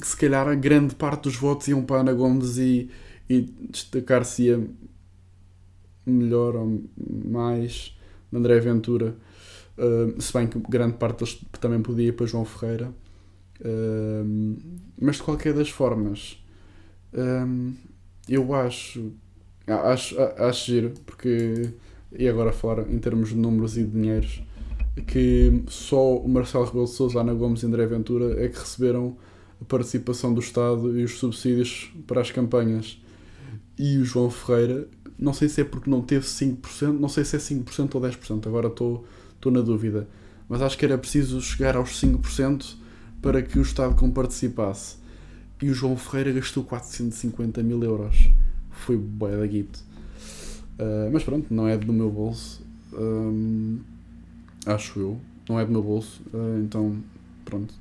[0.02, 2.89] se calhar a grande parte dos votos iam para Ana Gomes e,
[3.30, 4.67] e destacar-se-ia
[6.06, 6.84] melhor ou
[7.26, 7.95] mais
[8.32, 9.15] André Ventura.
[9.78, 12.91] Uh, se bem que grande parte deles também podia ir para João Ferreira.
[13.60, 14.58] Uh,
[14.99, 16.43] mas de qualquer das formas,
[17.13, 17.73] uh,
[18.28, 19.13] eu acho,
[19.67, 21.71] acho, acho giro, porque,
[22.12, 24.43] e agora falar em termos de números e de dinheiros,
[25.01, 29.17] que só o Marcelo Rebelo de Sousa, Ana Gomes e André Ventura é que receberam
[29.60, 33.01] a participação do Estado e os subsídios para as campanhas.
[33.77, 37.36] E o João Ferreira, não sei se é porque não teve 5%, não sei se
[37.36, 39.06] é 5% ou 10%, agora estou,
[39.45, 40.08] na dúvida.
[40.47, 42.75] Mas acho que era preciso chegar aos 5%
[43.21, 44.97] para que o Estado comparticipasse.
[45.62, 48.29] E o João Ferreira gastou 450 mil euros.
[48.69, 49.79] Foi bué da guito.
[50.77, 52.62] Uh, mas pronto, não é do meu bolso.
[52.93, 53.79] Um,
[54.65, 55.19] acho eu.
[55.47, 56.21] Não é do meu bolso.
[56.34, 56.95] Uh, então,
[57.43, 57.73] pronto.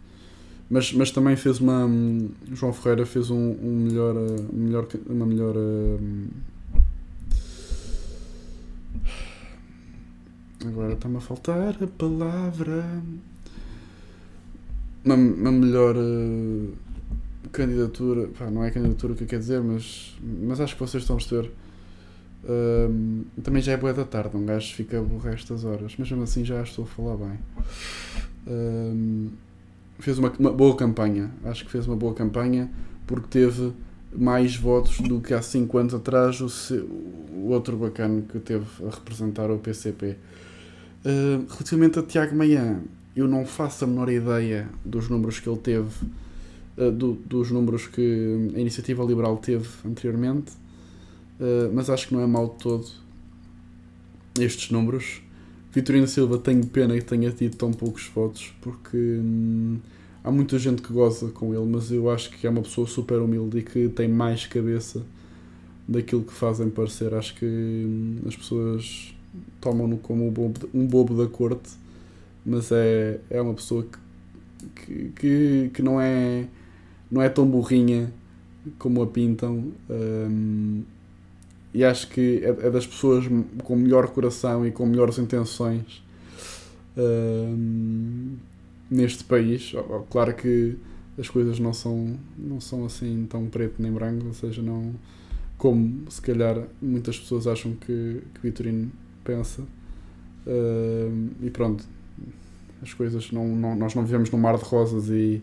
[0.69, 1.85] Mas, mas também fez uma.
[1.85, 4.89] Um, João Ferreira fez um, um melhor, uh, melhor.
[5.07, 5.55] Uma melhor.
[5.55, 6.29] Uh,
[10.67, 13.03] agora está-me a faltar a palavra.
[15.05, 16.73] Uma, uma melhor uh,
[17.53, 18.29] candidatura.
[18.29, 21.19] Pá, não é candidatura que eu quero dizer, mas, mas acho que vocês estão a
[21.19, 21.53] perceber.
[23.43, 26.25] Também já é boa da tarde, um gajo fica o resto das horas, mas mesmo
[26.25, 27.39] assim já estou a falar bem.
[29.99, 32.69] Fez uma, uma, boa campanha, acho que fez uma boa campanha
[33.07, 33.73] porque teve
[34.15, 36.49] mais votos do que há 5 anos atrás o,
[37.33, 40.17] o outro bacana que teve a representar o PCP.
[41.05, 42.81] Uh, relativamente a Tiago Maia,
[43.17, 45.91] eu não faço a menor ideia dos números que ele teve,
[46.77, 50.53] uh, do, dos números que a Iniciativa Liberal teve anteriormente,
[51.43, 52.87] uh, mas acho que não é de todo
[54.39, 55.21] estes números.
[55.73, 59.79] Vitorino Silva, tenho pena que tenha tido tão poucos votos, porque hum,
[60.23, 63.19] há muita gente que goza com ele, mas eu acho que é uma pessoa super
[63.19, 65.03] humilde e que tem mais cabeça
[65.89, 67.15] daquilo que fazem parecer.
[67.15, 69.15] Acho que hum, as pessoas
[69.61, 71.71] tomam-no como um bobo, um bobo da corte,
[72.45, 73.87] mas é, é uma pessoa
[74.75, 76.47] que, que, que não, é,
[77.11, 78.13] não é tão burrinha
[78.79, 79.73] como a pintam.
[79.89, 80.83] Um,
[81.75, 83.25] e acho que é, é, das pessoas
[83.63, 86.03] com melhor coração e com melhores intenções
[86.97, 88.37] um,
[88.91, 89.73] neste país.
[90.11, 90.77] Claro que
[91.19, 94.95] as coisas não são, não são assim tão preto nem branco, ou seja, não
[95.57, 98.91] como se calhar muitas pessoas acham que, que Vitorino
[99.23, 99.63] pensa.
[100.45, 101.85] Uh, e pronto,
[102.83, 105.41] as coisas não, não, nós não vivemos num mar de rosas e,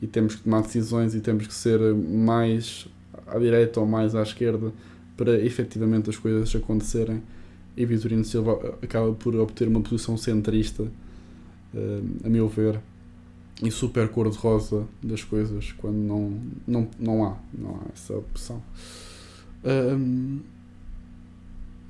[0.00, 2.86] e temos que tomar decisões e temos que ser mais
[3.26, 4.72] à direita ou mais à esquerda
[5.16, 7.22] para efetivamente as coisas acontecerem.
[7.76, 10.90] E Vitorino Silva acaba por obter uma posição centrista, uh,
[12.24, 12.80] a meu ver,
[13.62, 18.62] e super cor-de-rosa das coisas, quando não, não, não há, não há essa opção.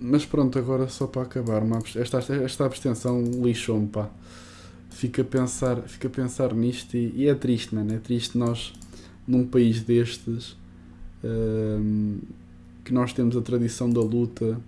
[0.01, 1.62] Mas pronto, agora só para acabar,
[1.97, 4.11] esta, esta abstenção lixou-me, pá.
[4.91, 7.93] Fica a pensar, fica a pensar nisto e, e, é triste, mano.
[7.93, 8.73] É triste nós,
[9.27, 10.57] num país destes,
[12.87, 14.61] que nós temos a tradição da luta.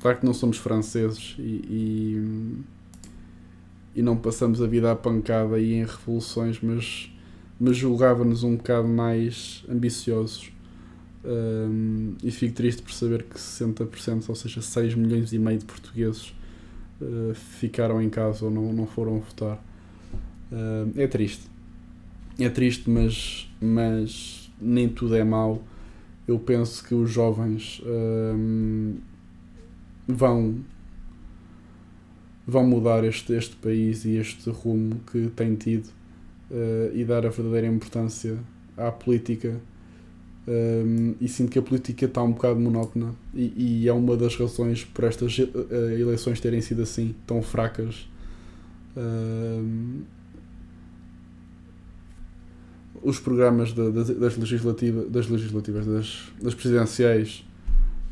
[0.00, 1.42] Claro que não somos franceses e,
[3.94, 7.10] e, e não passamos a vida à pancada e em revoluções, mas,
[7.58, 10.52] mas julgava-nos um bocado mais ambiciosos.
[11.24, 15.64] Um, e fico triste por saber que 60%, ou seja, 6 milhões e meio de
[15.64, 16.34] portugueses
[17.00, 19.56] uh, ficaram em casa ou não, não foram votar.
[20.52, 21.44] Uh, é triste.
[22.38, 25.64] É triste, mas, mas nem tudo é mau
[26.26, 28.96] eu penso que os jovens um,
[30.08, 30.64] vão
[32.46, 35.88] vão mudar este, este país e este rumo que tem tido
[36.50, 38.38] uh, e dar a verdadeira importância
[38.76, 39.60] à política.
[40.46, 44.36] Um, e sinto que a política está um bocado monótona e, e é uma das
[44.36, 45.46] razões por estas uh,
[45.98, 48.06] eleições terem sido assim tão fracas.
[48.94, 50.02] Um,
[53.04, 57.44] os programas da- das, das, legislativa, das legislativas, das, das presidenciais,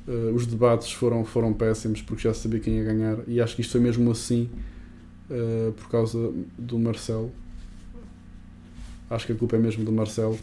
[0.06, 3.62] uh, os debates foram, foram péssimos porque já sabia quem ia ganhar e acho que
[3.62, 4.50] isto foi mesmo assim
[5.30, 7.32] uh, por causa do Marcelo.
[9.08, 10.38] Acho que a culpa é mesmo do Marcelo.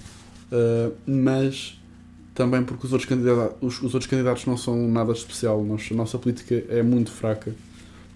[0.52, 1.80] Uh, mas
[2.34, 5.60] também porque os outros, candidatos, os, os outros candidatos não são nada de especial.
[5.62, 7.54] A nossa política é muito fraca.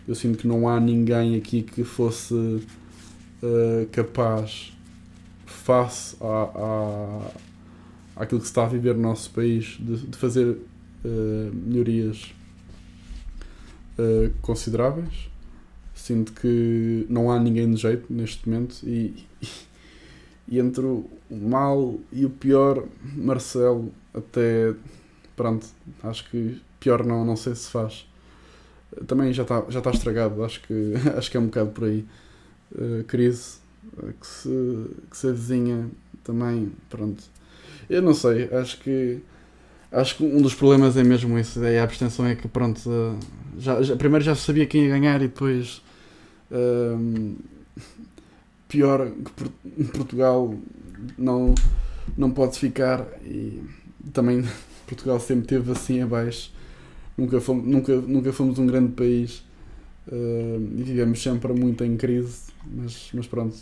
[0.08, 2.62] Eu sinto que não há ninguém aqui que fosse
[3.92, 4.73] capaz,
[5.64, 6.50] face à,
[8.18, 12.34] à, àquilo que se está a viver no nosso país, de, de fazer uh, melhorias
[13.98, 15.30] uh, consideráveis.
[15.96, 19.48] Sinto que não há ninguém de jeito neste momento e, e,
[20.56, 22.84] e entre o mal e o pior,
[23.16, 24.74] Marcelo, até
[25.36, 25.66] pronto,
[26.04, 28.06] acho que pior não, não sei se faz
[29.08, 32.06] também já está já tá estragado, acho que, acho que é um bocado por aí.
[32.72, 33.63] Uh, crise
[34.20, 35.90] que se, que se avizinha
[36.24, 37.24] também, pronto.
[37.90, 39.22] Eu não sei, acho que
[39.92, 43.20] acho que um dos problemas é mesmo isso, é a abstenção é que pronto, uh,
[43.60, 45.84] já, já, primeiro já sabia quem ia ganhar e depois
[46.52, 47.36] uh,
[48.68, 50.56] pior que Portugal
[51.16, 51.54] não,
[52.18, 53.62] não pode ficar e
[54.12, 54.44] também
[54.88, 56.52] Portugal sempre teve assim abaixo
[57.18, 59.44] nunca fomos, nunca, nunca fomos um grande país
[60.08, 63.56] uh, e vivemos sempre muito em crise, mas, mas pronto,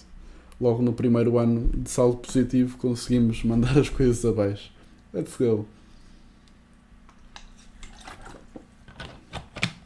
[0.61, 4.71] logo no primeiro ano de saldo positivo conseguimos mandar as coisas abaixo.
[5.11, 5.65] Let's go.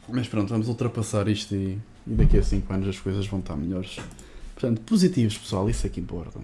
[0.08, 3.56] Mas pronto, vamos ultrapassar isto e, e daqui a 5 anos as coisas vão estar
[3.56, 3.98] melhores.
[4.54, 6.38] Portanto, positivos, pessoal, isso é que importa.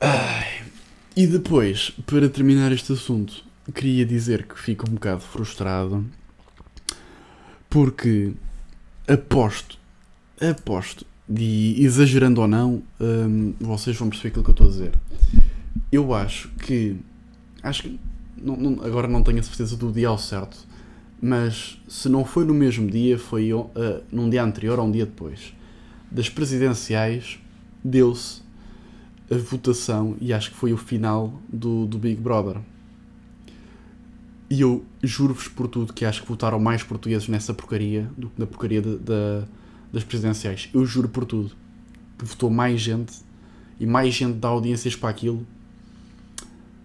[0.00, 0.62] Ai.
[1.14, 3.44] E depois, para terminar este assunto,
[3.74, 6.04] queria dizer que fico um bocado frustrado
[7.68, 8.32] porque
[9.06, 9.78] aposto,
[10.40, 11.06] aposto,
[11.38, 14.92] e exagerando ou não, hum, vocês vão perceber aquilo que eu estou a dizer.
[15.90, 16.96] Eu acho que,
[17.62, 18.00] acho que,
[18.36, 20.66] não, não, agora não tenho a certeza do dia ao certo,
[21.20, 23.70] mas se não foi no mesmo dia, foi uh,
[24.10, 25.54] num dia anterior ou um dia depois,
[26.10, 27.38] das presidenciais,
[27.82, 28.42] deu-se
[29.30, 32.56] a votação e acho que foi o final do, do Big Brother.
[34.50, 38.38] E eu juro-vos por tudo que acho que votaram mais portugueses nessa porcaria do que
[38.38, 39.44] na porcaria de, de,
[39.92, 40.68] das presidenciais.
[40.72, 41.52] Eu juro por tudo
[42.18, 43.12] que votou mais gente
[43.78, 45.46] e mais gente dá audiências para aquilo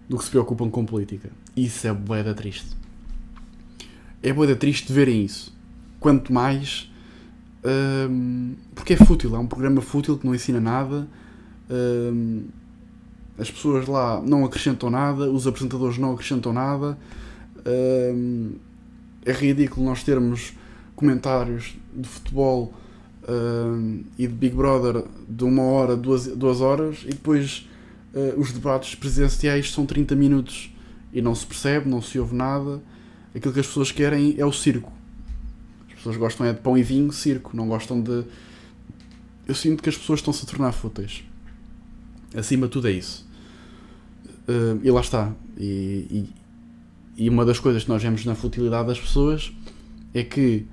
[0.08, 1.30] do que se preocupam com política.
[1.56, 2.76] Isso é boeda triste.
[4.22, 5.56] É boeda triste verem isso.
[6.00, 6.90] Quanto mais.
[8.10, 11.08] Hum, porque é fútil, é um programa fútil que não ensina nada.
[11.70, 12.44] Hum,
[13.38, 16.98] as pessoas lá não acrescentam nada, os apresentadores não acrescentam nada
[17.68, 18.54] um,
[19.24, 20.54] é ridículo nós termos
[20.96, 22.72] comentários de futebol
[23.28, 27.68] um, e de Big Brother de uma hora, duas, duas horas e depois
[28.14, 30.72] uh, os debates presidenciais são 30 minutos
[31.12, 32.80] e não se percebe, não se ouve nada.
[33.34, 34.92] Aquilo que as pessoas querem é o circo.
[35.88, 38.24] As pessoas gostam é de pão e vinho, circo, não gostam de.
[39.46, 41.24] Eu sinto que as pessoas estão-se a tornar fúteis.
[42.34, 43.26] Acima de tudo é isso.
[44.48, 45.32] Uh, e lá está.
[45.56, 49.52] E, e, e uma das coisas que nós vemos na futilidade das pessoas
[50.14, 50.66] é que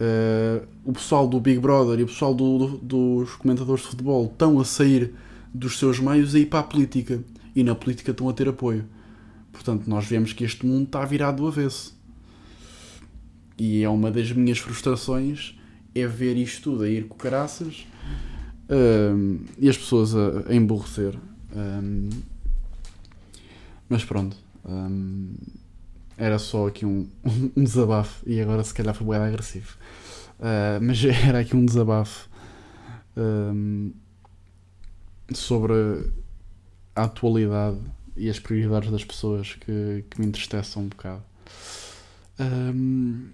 [0.00, 4.26] uh, o pessoal do Big Brother e o pessoal do, do, dos comentadores de futebol
[4.26, 5.12] estão a sair
[5.52, 7.22] dos seus meios e ir para a política.
[7.54, 8.84] E na política estão a ter apoio.
[9.52, 11.96] Portanto, nós vemos que este mundo está virado do avesso.
[13.58, 15.58] E é uma das minhas frustrações
[15.94, 17.86] é ver isto tudo a ir com caraças
[18.68, 21.14] uh, e as pessoas a, a emborrecer.
[21.54, 22.08] Um,
[23.88, 24.36] mas pronto.
[24.64, 25.34] Um,
[26.18, 27.08] era só aqui um,
[27.56, 29.76] um desabafo e agora se calhar foi bem agressivo.
[30.38, 32.28] Uh, mas era aqui um desabafo
[33.16, 33.92] um,
[35.32, 36.10] sobre
[36.94, 37.78] a atualidade
[38.16, 41.22] e as prioridades das pessoas que, que me entristecem um bocado.
[42.40, 43.28] Um,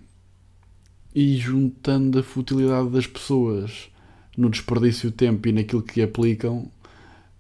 [1.15, 3.89] e juntando a futilidade das pessoas
[4.37, 6.71] no desperdício de tempo e naquilo que aplicam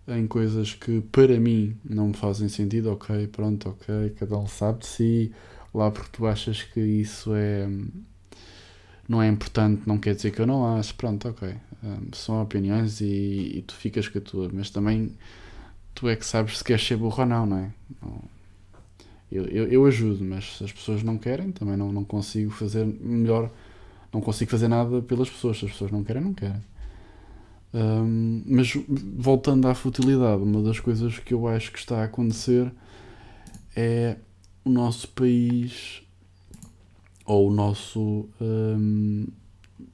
[0.08, 4.80] em coisas que para mim não me fazem sentido, ok, pronto, ok, cada um sabe
[4.80, 5.32] de si,
[5.74, 7.68] lá porque tu achas que isso é
[9.08, 11.54] não é importante, não quer dizer que eu não acho, pronto, ok.
[11.82, 15.12] Um, são opiniões e, e, tu ficas com a tua, mas também
[15.94, 17.70] tu é que sabes se queres ser burro ou não, não é?
[19.30, 22.86] Eu, eu, eu, ajudo, mas se as pessoas não querem, também não, não consigo fazer
[22.86, 23.50] melhor,
[24.12, 26.62] não consigo fazer nada pelas pessoas, se as pessoas não querem, não querem.
[27.74, 28.72] Um, mas
[29.16, 32.72] voltando à futilidade, uma das coisas que eu acho que está a acontecer
[33.74, 34.16] é
[34.64, 36.02] o nosso país
[37.26, 39.26] ou o nosso um,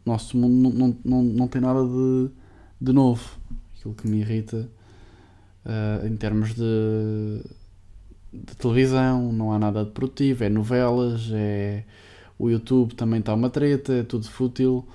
[0.05, 2.29] nosso mundo não, não, não, tem nada de,
[2.81, 3.39] de novo.
[3.79, 4.69] Aquilo que me irrita
[5.63, 7.43] Uh, em termos de,
[8.33, 11.85] de, televisão, não há nada de produtivo, é novelas, é
[12.39, 14.89] o YouTube também está uma treta, é tudo fútil,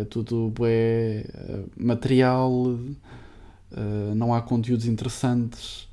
[0.00, 1.24] é tudo é,
[1.76, 5.88] material, uh, não há conteúdos interessantes.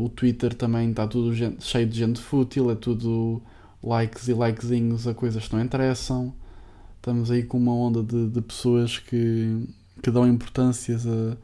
[0.00, 3.42] o Twitter também está tudo gente, cheio de gente fútil, é tudo
[3.82, 6.34] likes e likezinhos a coisas que não interessam.
[6.96, 9.66] Estamos aí com uma onda de, de pessoas que,
[10.02, 11.36] que dão importâncias a,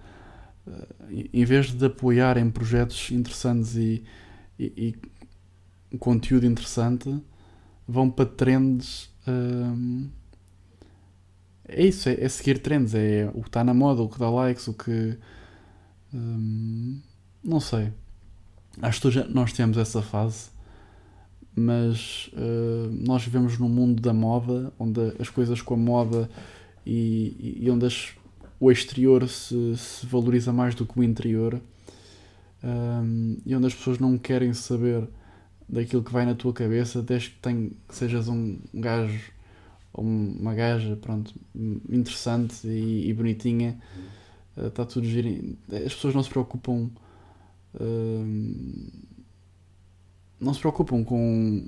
[1.33, 4.03] em vez de apoiarem projetos interessantes e,
[4.59, 4.97] e,
[5.93, 7.23] e conteúdo interessante,
[7.87, 9.11] vão para trends.
[9.27, 10.09] Hum,
[11.69, 14.31] é isso, é, é, seguir trends, é o que está na moda, o que dá
[14.31, 15.17] likes, o que.
[16.15, 17.01] Hum,
[17.43, 17.93] não sei.
[18.83, 20.57] Acho que nós temos essa fase
[21.57, 26.29] mas uh, nós vivemos num mundo da moda, onde as coisas com a moda
[26.85, 28.11] e, e onde as,
[28.61, 31.59] o exterior se, se, valoriza mais do que o interior,
[32.63, 35.09] um, e onde as pessoas não querem saber
[35.67, 39.33] daquilo que vai na tua cabeça, desde que, tem, que sejas um gajo
[39.97, 41.35] uma gaja pronto,
[41.89, 43.79] interessante e, e bonitinha,
[44.57, 45.57] está uh, tudo giro.
[45.73, 46.91] As pessoas não se preocupam.
[47.75, 49.07] Uh,
[50.39, 51.67] não se preocupam com,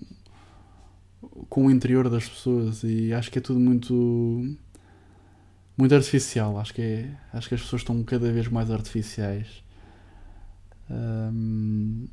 [1.49, 4.57] com o interior das pessoas e acho que é tudo muito
[5.77, 6.59] muito artificial.
[6.59, 9.63] Acho que, é, acho que as pessoas estão cada vez mais artificiais.
[10.91, 12.09] Um,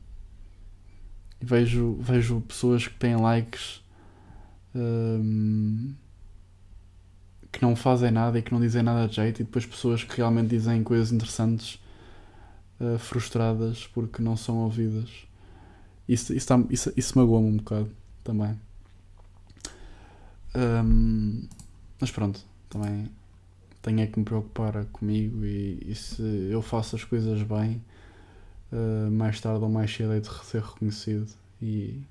[1.41, 3.81] vejo, vejo pessoas que têm likes
[4.75, 5.93] um,
[7.55, 10.17] que não fazem nada e que não dizem nada de jeito, e depois pessoas que
[10.17, 11.79] realmente dizem coisas interessantes
[12.81, 15.09] uh, frustradas porque não são ouvidas.
[16.07, 17.89] Isso, isso, tá, isso, isso magoa-me um bocado
[18.25, 18.59] também.
[20.53, 21.47] Um,
[21.99, 23.09] mas pronto, também
[23.81, 27.81] tenho é que me preocupar comigo e, e se eu faço as coisas bem,
[28.73, 31.31] uh, mais tarde ou mais cedo é de ser reconhecido
[31.61, 32.01] e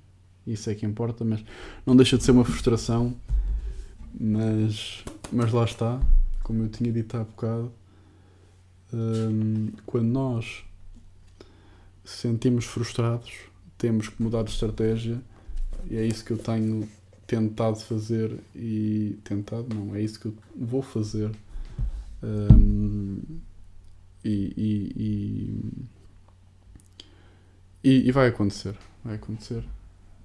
[0.47, 1.43] isso é que importa, mas
[1.85, 3.15] não deixa de ser uma frustração,
[4.19, 5.99] mas, mas lá está,
[6.43, 7.71] como eu tinha dito há bocado,
[8.93, 10.63] um, quando nós
[12.03, 13.33] sentimos frustrados
[13.77, 15.21] temos que mudar de estratégia
[15.89, 16.87] e é isso que eu tenho
[17.27, 21.31] tentado fazer e tentado não, é isso que eu vou fazer.
[22.23, 23.21] Um,
[24.23, 25.61] e, e,
[27.83, 29.63] e, e, vai acontecer vai acontecer.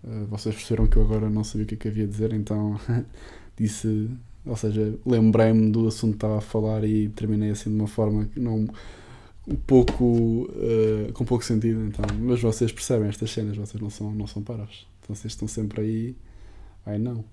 [0.03, 2.33] Uh, vocês perceberam que eu agora não sabia o que, é que havia a dizer
[2.33, 2.81] então
[3.55, 4.11] disse
[4.45, 8.25] ou seja, lembrei-me do assunto que estava a falar e terminei assim de uma forma
[8.27, 8.67] que não
[9.47, 12.05] um pouco uh, com pouco sentido então.
[12.21, 15.81] Mas vocês percebem estas cenas vocês não são não são paras então vocês estão sempre
[15.83, 16.17] aí
[16.87, 17.25] ai não.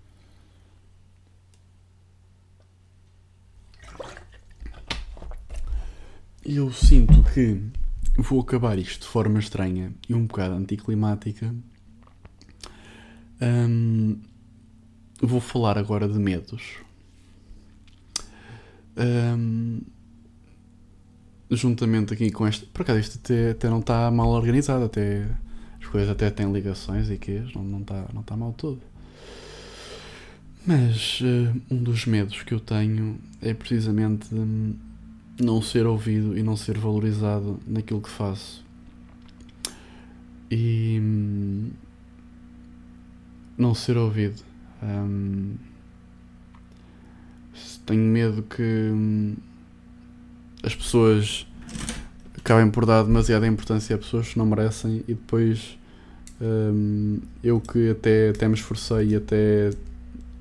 [6.43, 7.61] Eu sinto que
[8.17, 11.53] vou acabar isto de forma estranha e um bocado anticlimática.
[15.21, 16.86] Vou falar agora de medos
[18.97, 19.81] um,
[21.51, 22.65] juntamente aqui com este.
[22.65, 25.27] Por acaso, isto até, até não está mal organizado, até
[25.79, 28.81] as coisas até têm ligações e que não, não está não tá mal todo.
[30.65, 34.27] Mas uh, um dos medos que eu tenho é precisamente
[35.39, 38.65] não ser ouvido e não ser valorizado naquilo que faço.
[40.51, 41.69] E um,
[43.57, 44.43] não ser ouvido.
[44.83, 45.55] Um,
[47.85, 49.35] tenho medo que hum,
[50.63, 51.47] as pessoas
[52.37, 55.77] acabem por dar demasiada importância a pessoas que não merecem e depois
[56.41, 59.71] um, eu que até, até me esforcei e até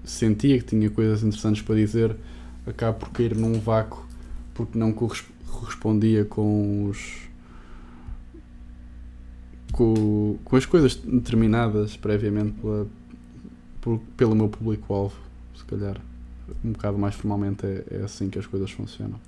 [0.04, 2.16] sentia que tinha coisas interessantes para dizer,
[2.66, 4.06] acabo por cair num vácuo
[4.54, 7.26] porque não correspondia com os
[9.72, 12.86] com, com as coisas determinadas previamente pela,
[13.80, 15.16] por, pelo meu público-alvo,
[15.54, 16.00] se calhar
[16.64, 19.18] um bocado mais formalmente é, é assim que as coisas funcionam.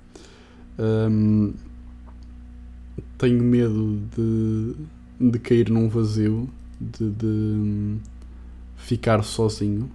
[0.79, 1.53] Um,
[3.17, 4.75] tenho medo de,
[5.31, 6.49] de cair num vazio,
[6.79, 7.97] de, de
[8.77, 9.89] ficar sozinho.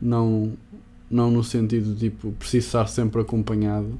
[0.00, 0.52] Não,
[1.10, 3.98] não no sentido tipo, precisar sempre acompanhado,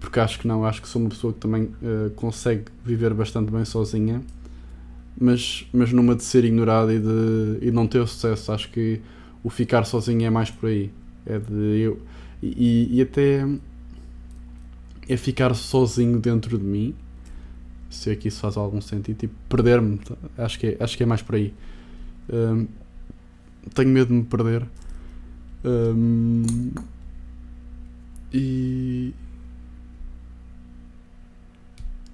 [0.00, 3.50] porque acho que não, acho que sou uma pessoa que também uh, consegue viver bastante
[3.50, 4.20] bem sozinha,
[5.18, 8.50] mas, mas numa de ser ignorada e de e não ter sucesso.
[8.52, 9.00] Acho que
[9.44, 10.90] o ficar sozinho é mais por aí.
[11.26, 12.02] É de eu.
[12.42, 13.46] E, e até
[15.08, 16.94] é ficar sozinho dentro de mim.
[17.90, 20.00] Se é que isso faz algum sentido, tipo, perder-me.
[20.36, 21.54] Acho que, é, acho que é mais por aí.
[22.32, 22.66] Um,
[23.72, 24.66] tenho medo de me perder.
[25.64, 26.72] Um,
[28.32, 29.12] e.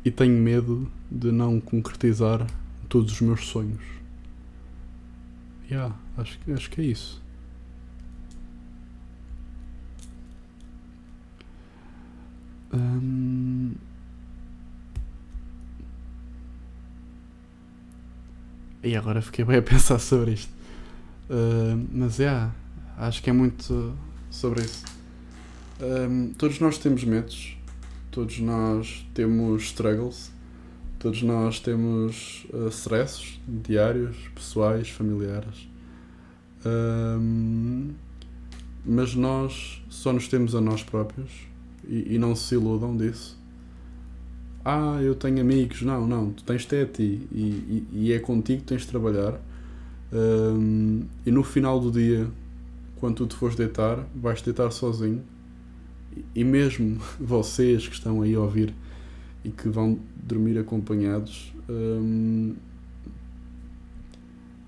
[0.04, 2.46] e tenho medo de não concretizar
[2.88, 3.99] todos os meus sonhos.
[5.70, 7.22] Yeah, acho, que- acho que é isso.
[12.72, 13.74] Hum,
[18.82, 20.50] E agora fiquei bem a pensar sobre isto.
[21.28, 22.48] Uh, mas é,
[22.96, 23.94] acho que é muito
[24.30, 24.84] sobre isso.
[25.80, 27.56] Um, todos nós temos medos,
[28.10, 30.30] todos nós temos struggles,
[31.00, 35.66] todos nós temos uh, stresses diários, pessoais, familiares.
[36.64, 37.88] Um,
[38.84, 41.30] mas nós só nos temos a nós próprios
[41.88, 43.38] e, e não se iludam disso.
[44.62, 45.80] Ah, eu tenho amigos.
[45.80, 48.88] Não, não, tu tens até a ti e, e, e é contigo que tens de
[48.88, 49.40] trabalhar.
[50.12, 52.28] Um, e no final do dia,
[52.96, 55.22] quando tu te fores deitar, vais deitar sozinho.
[56.34, 58.74] E mesmo vocês que estão aí a ouvir
[59.44, 62.54] e que vão dormir acompanhados, um,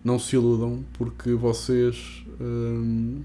[0.04, 3.22] não se iludam porque vocês um,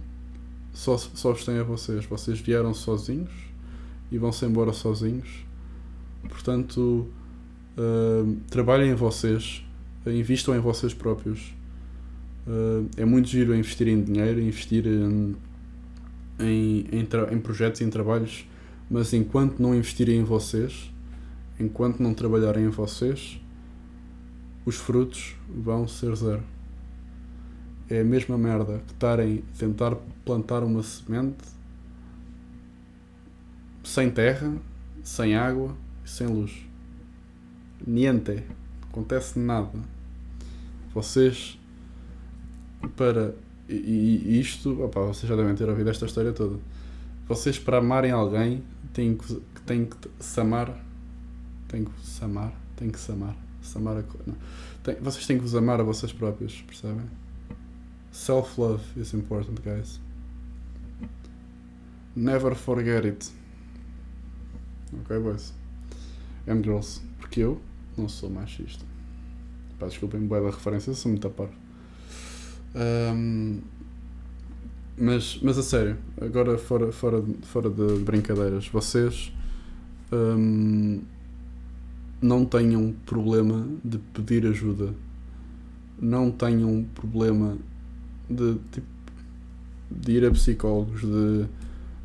[0.78, 2.06] só, só vos têm a vocês.
[2.06, 3.32] Vocês vieram sozinhos
[4.12, 5.46] e vão-se embora sozinhos.
[6.30, 7.08] Portanto,
[7.78, 9.66] uh, trabalhem em vocês,
[10.06, 11.56] invistam em vocês próprios.
[12.46, 15.36] Uh, é muito giro investir em dinheiro, investir em,
[16.40, 18.48] em, em, em projetos em trabalhos,
[18.90, 20.94] mas enquanto não investirem em vocês,
[21.60, 23.40] enquanto não trabalharem em vocês,
[24.66, 26.44] os frutos vão ser zero.
[27.90, 29.96] É a mesma merda que estarem a tentar
[30.26, 31.44] plantar uma semente
[33.84, 34.54] sem terra,
[35.02, 36.52] sem água e sem luz.
[37.86, 38.44] Niente.
[38.90, 39.80] Acontece nada.
[40.94, 41.58] Vocês
[42.96, 43.34] para
[43.70, 46.58] e, e isto, opa, vocês já devem ter ouvido esta história toda.
[47.28, 49.36] Vocês para amarem alguém têm que,
[49.66, 50.86] têm que se amar.
[51.68, 52.54] Têm que se amar.
[52.76, 53.36] Têm que se amar.
[53.62, 54.04] Se amar a.
[54.84, 57.06] Tem, vocês têm que vos amar a vocês próprios, percebem?
[58.12, 60.00] Self-love is important, guys.
[62.16, 63.32] Never forget it.
[65.02, 65.54] Ok, boys?
[66.48, 67.02] And girls.
[67.20, 67.62] Porque eu
[67.98, 68.84] não sou machista.
[69.80, 71.50] Pá, desculpem, boa da referência, sou muito a par.
[72.76, 73.62] Um,
[74.98, 79.32] mas, mas a sério, agora fora, fora, fora de brincadeiras, vocês
[80.12, 81.02] um,
[82.22, 84.94] não tenham problema de pedir ajuda,
[86.00, 87.58] não tenham problema
[88.30, 88.88] de, tipo,
[89.90, 91.46] de ir a psicólogos, de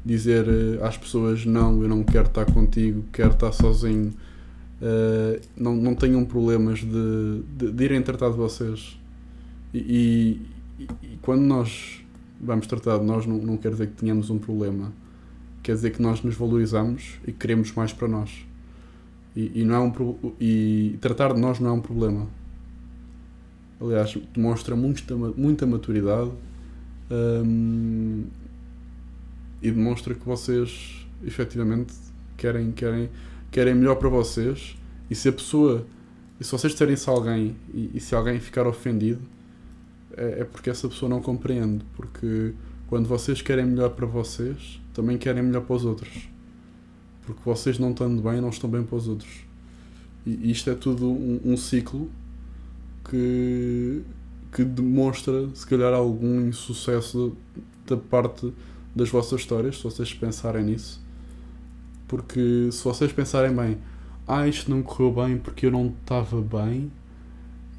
[0.05, 0.47] dizer
[0.83, 4.13] às pessoas não, eu não quero estar contigo, quero estar sozinho.
[4.81, 8.99] Uh, não, não tenham problemas de, de, de irem tratar de vocês.
[9.73, 9.79] E,
[10.79, 12.05] e, e, quando nós
[12.41, 14.93] vamos tratar de nós, não, não quer dizer que tenhamos um problema.
[15.63, 18.45] Quer dizer que nós nos valorizamos e queremos mais para nós.
[19.35, 22.27] E, e não é um, e tratar de nós não é um problema.
[23.81, 26.31] Aliás, demonstra muita, muita maturidade
[27.11, 28.25] um,
[29.61, 31.93] e demonstra que vocês efetivamente
[32.37, 33.11] querem, querem,
[33.51, 34.77] querem melhor para vocês.
[35.11, 35.87] E se a pessoa,
[36.39, 39.21] e se vocês disserem-se a alguém e, e se alguém ficar ofendido,
[40.17, 41.85] é, é porque essa pessoa não compreende.
[41.97, 42.53] Porque
[42.89, 46.32] quando vocês querem melhor para vocês, também querem melhor para os outros.
[47.25, 49.31] Porque vocês não estando bem, não estão bem para os outros.
[50.27, 52.11] E isto é tudo um, um ciclo
[53.09, 54.03] que,
[54.53, 57.37] que demonstra, se calhar, algum insucesso
[57.87, 58.53] da parte
[58.95, 61.01] das vossas histórias, se vocês pensarem nisso.
[62.07, 63.79] Porque se vocês pensarem bem,
[64.27, 66.91] ah, isto não correu bem porque eu não estava bem,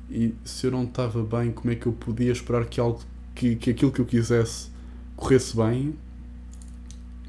[0.10, 3.02] e se eu não estava bem, como é que eu podia esperar que, algo,
[3.34, 4.70] que, que aquilo que eu quisesse
[5.16, 5.96] corresse bem?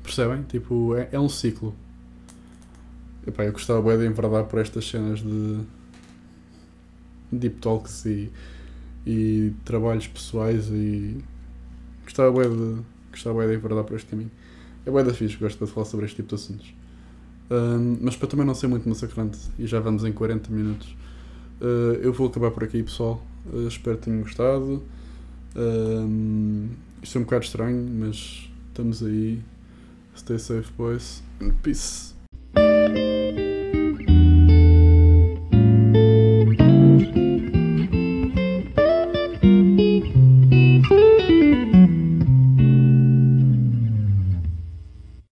[0.02, 0.42] Percebem?
[0.42, 1.74] Tipo, é, é um ciclo.
[3.26, 5.60] Epá, eu gostava bem de enverdar por estas cenas de
[7.32, 8.30] deep talks e,
[9.06, 11.18] e trabalhos pessoais e
[12.04, 14.30] gostava bem de, gostava bem de enverdar por este caminho.
[14.86, 16.74] É bem da fixe, gosto de falar sobre este tipo de assuntos.
[17.50, 20.96] Um, mas para também não ser muito massacrante, e já vamos em 40 minutos,
[21.60, 23.24] uh, eu vou acabar por aqui, pessoal.
[23.52, 24.82] Uh, espero que tenham gostado.
[25.56, 26.68] Um,
[27.02, 29.42] isto é um bocado estranho, mas estamos aí.
[30.16, 31.22] Stay safe, boys.
[31.62, 32.13] Peace.
[32.89, 33.43] Música